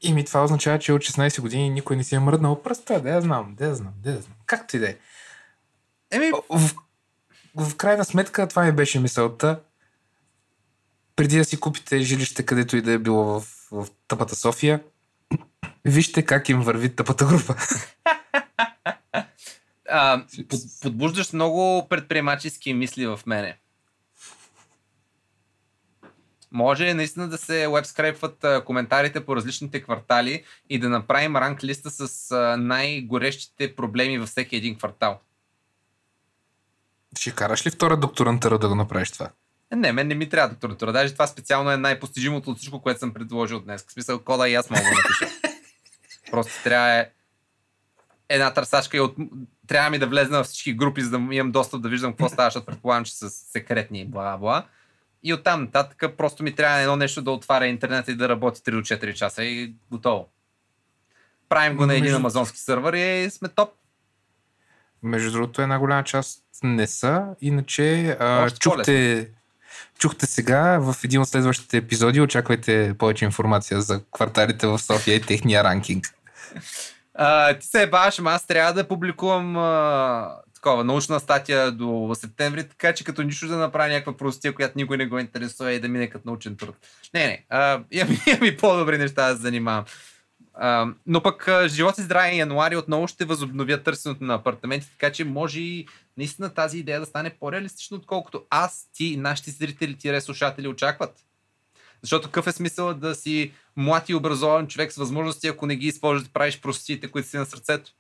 [0.02, 3.02] И ми това означава, че от 16 години никой не си е мръднал пръста.
[3.02, 4.38] Да я знам, да я знам, да я знам.
[4.46, 4.98] Както и да е.
[6.12, 6.76] Еми, В,
[7.56, 9.60] в крайна сметка това ми беше мисълта.
[11.16, 14.84] Преди да си купите жилище, където и да е било в, в тъпата София,
[15.86, 17.56] вижте как им върви тъпата група.
[19.90, 23.58] а, под, подбуждаш много предприемачески мисли в мене.
[26.52, 32.36] Може наистина да се вебскрепват коментарите по различните квартали и да направим ранг листа с
[32.60, 35.20] най-горещите проблеми във всеки един квартал.
[37.20, 39.30] Ще караш ли втора докторантъра да го направиш това?
[39.74, 40.94] Е, Не, мен не ми трябва докторатура.
[40.94, 43.86] Даже това специално е най-постижимото от всичко, което съм предложил днес.
[43.88, 45.28] В смисъл, кода и аз мога да напиша.
[46.32, 47.10] Просто трябва е
[48.30, 49.16] една търсачка и от...
[49.68, 52.48] трябва ми да влезна във всички групи, за да имам достъп да виждам какво става,
[52.48, 54.66] защото предполагам, че са секретни и бла бла.
[55.24, 58.72] И оттам нататък просто ми трябва едно нещо да отваря интернет и да работи 3
[58.72, 60.28] до 4 часа и готово.
[61.50, 63.70] Правим го на един амазонски сървър и сме топ.
[65.04, 67.26] Между другото, една голяма част не са.
[67.42, 69.30] Иначе а, чухте,
[70.00, 72.22] чухте сега в един от следващите епизоди.
[72.22, 76.06] Очаквайте повече информация за кварталите в София и техния ранкинг.
[77.14, 82.70] А, ти се баш, ама аз трябва да публикувам а, такова научна статия до септември,
[82.70, 85.88] така че като нищо да направя някаква простия, която никой не го интересува и да
[85.88, 86.76] мине като научен труд.
[87.14, 89.86] Не, не, а, имам, имам по-добри неща да се занимавам.
[90.54, 95.24] А, но пък живот и здраве януари отново ще възобновя търсенето на апартаменти, така че
[95.24, 95.88] може и
[96.18, 101.16] наистина тази идея да стане по-реалистично, отколкото аз, ти нашите зрители, тире слушатели очакват.
[102.02, 105.88] Защото какъв е смисъл да си млад и образован човек с възможности, ако не ги
[105.88, 107.92] използваш да правиш простите, които си на сърцето?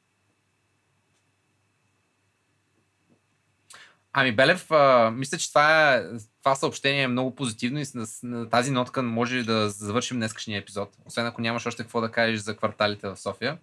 [4.14, 6.04] Ами Белев, а, мисля, че това, е,
[6.40, 10.90] това съобщение е много позитивно и на, на тази нотка може да завършим днескашния епизод.
[11.06, 13.58] Освен ако нямаш още какво да кажеш за кварталите в София.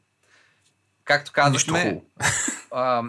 [1.05, 2.03] Както казахме,
[2.71, 3.03] а,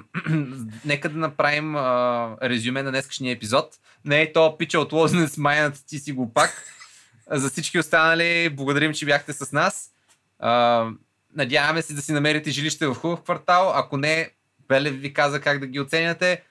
[0.85, 3.75] нека да направим а, резюме на днескашния епизод.
[4.05, 6.78] Не е то пича от Лозенец, майната ти си го пак.
[7.31, 9.91] За всички останали, благодарим, че бяхте с нас.
[11.35, 13.71] Надяваме се да си намерите жилище в хубав квартал.
[13.75, 14.29] Ако не,
[14.67, 16.43] Белев ви каза как да ги оценяте.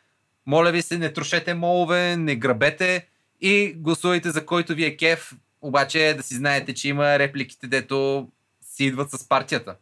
[0.47, 3.07] Моля ви се, не трошете молове, не грабете
[3.41, 5.33] и гласувайте за който ви е кеф.
[5.63, 8.29] Обаче да си знаете, че има репликите, дето
[8.63, 9.77] си идват с партията.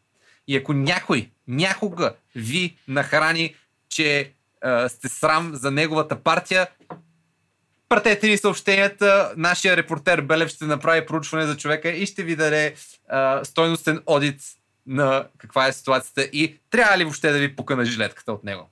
[0.48, 3.54] И ако някой някога ви нахрани,
[3.88, 4.32] че
[4.62, 6.66] а, сте срам за неговата партия,
[7.88, 9.32] пратете ни съобщенията.
[9.36, 12.74] Нашия репортер Белев ще направи проучване за човека и ще ви даде
[13.08, 14.40] а, стойностен одит
[14.86, 18.70] на каква е ситуацията и трябва ли въобще да ви пука на жилетката от него.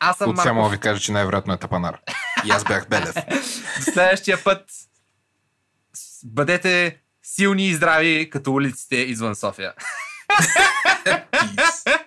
[0.00, 0.70] Аз съм От мога Марков.
[0.70, 1.98] да ви кажа, че най-вероятно е Тапанар.
[2.46, 3.14] И аз бях Белев.
[3.14, 4.64] До следващия път
[6.24, 9.72] бъдете силни и здрави като улиците извън София.
[11.32, 12.01] Peace.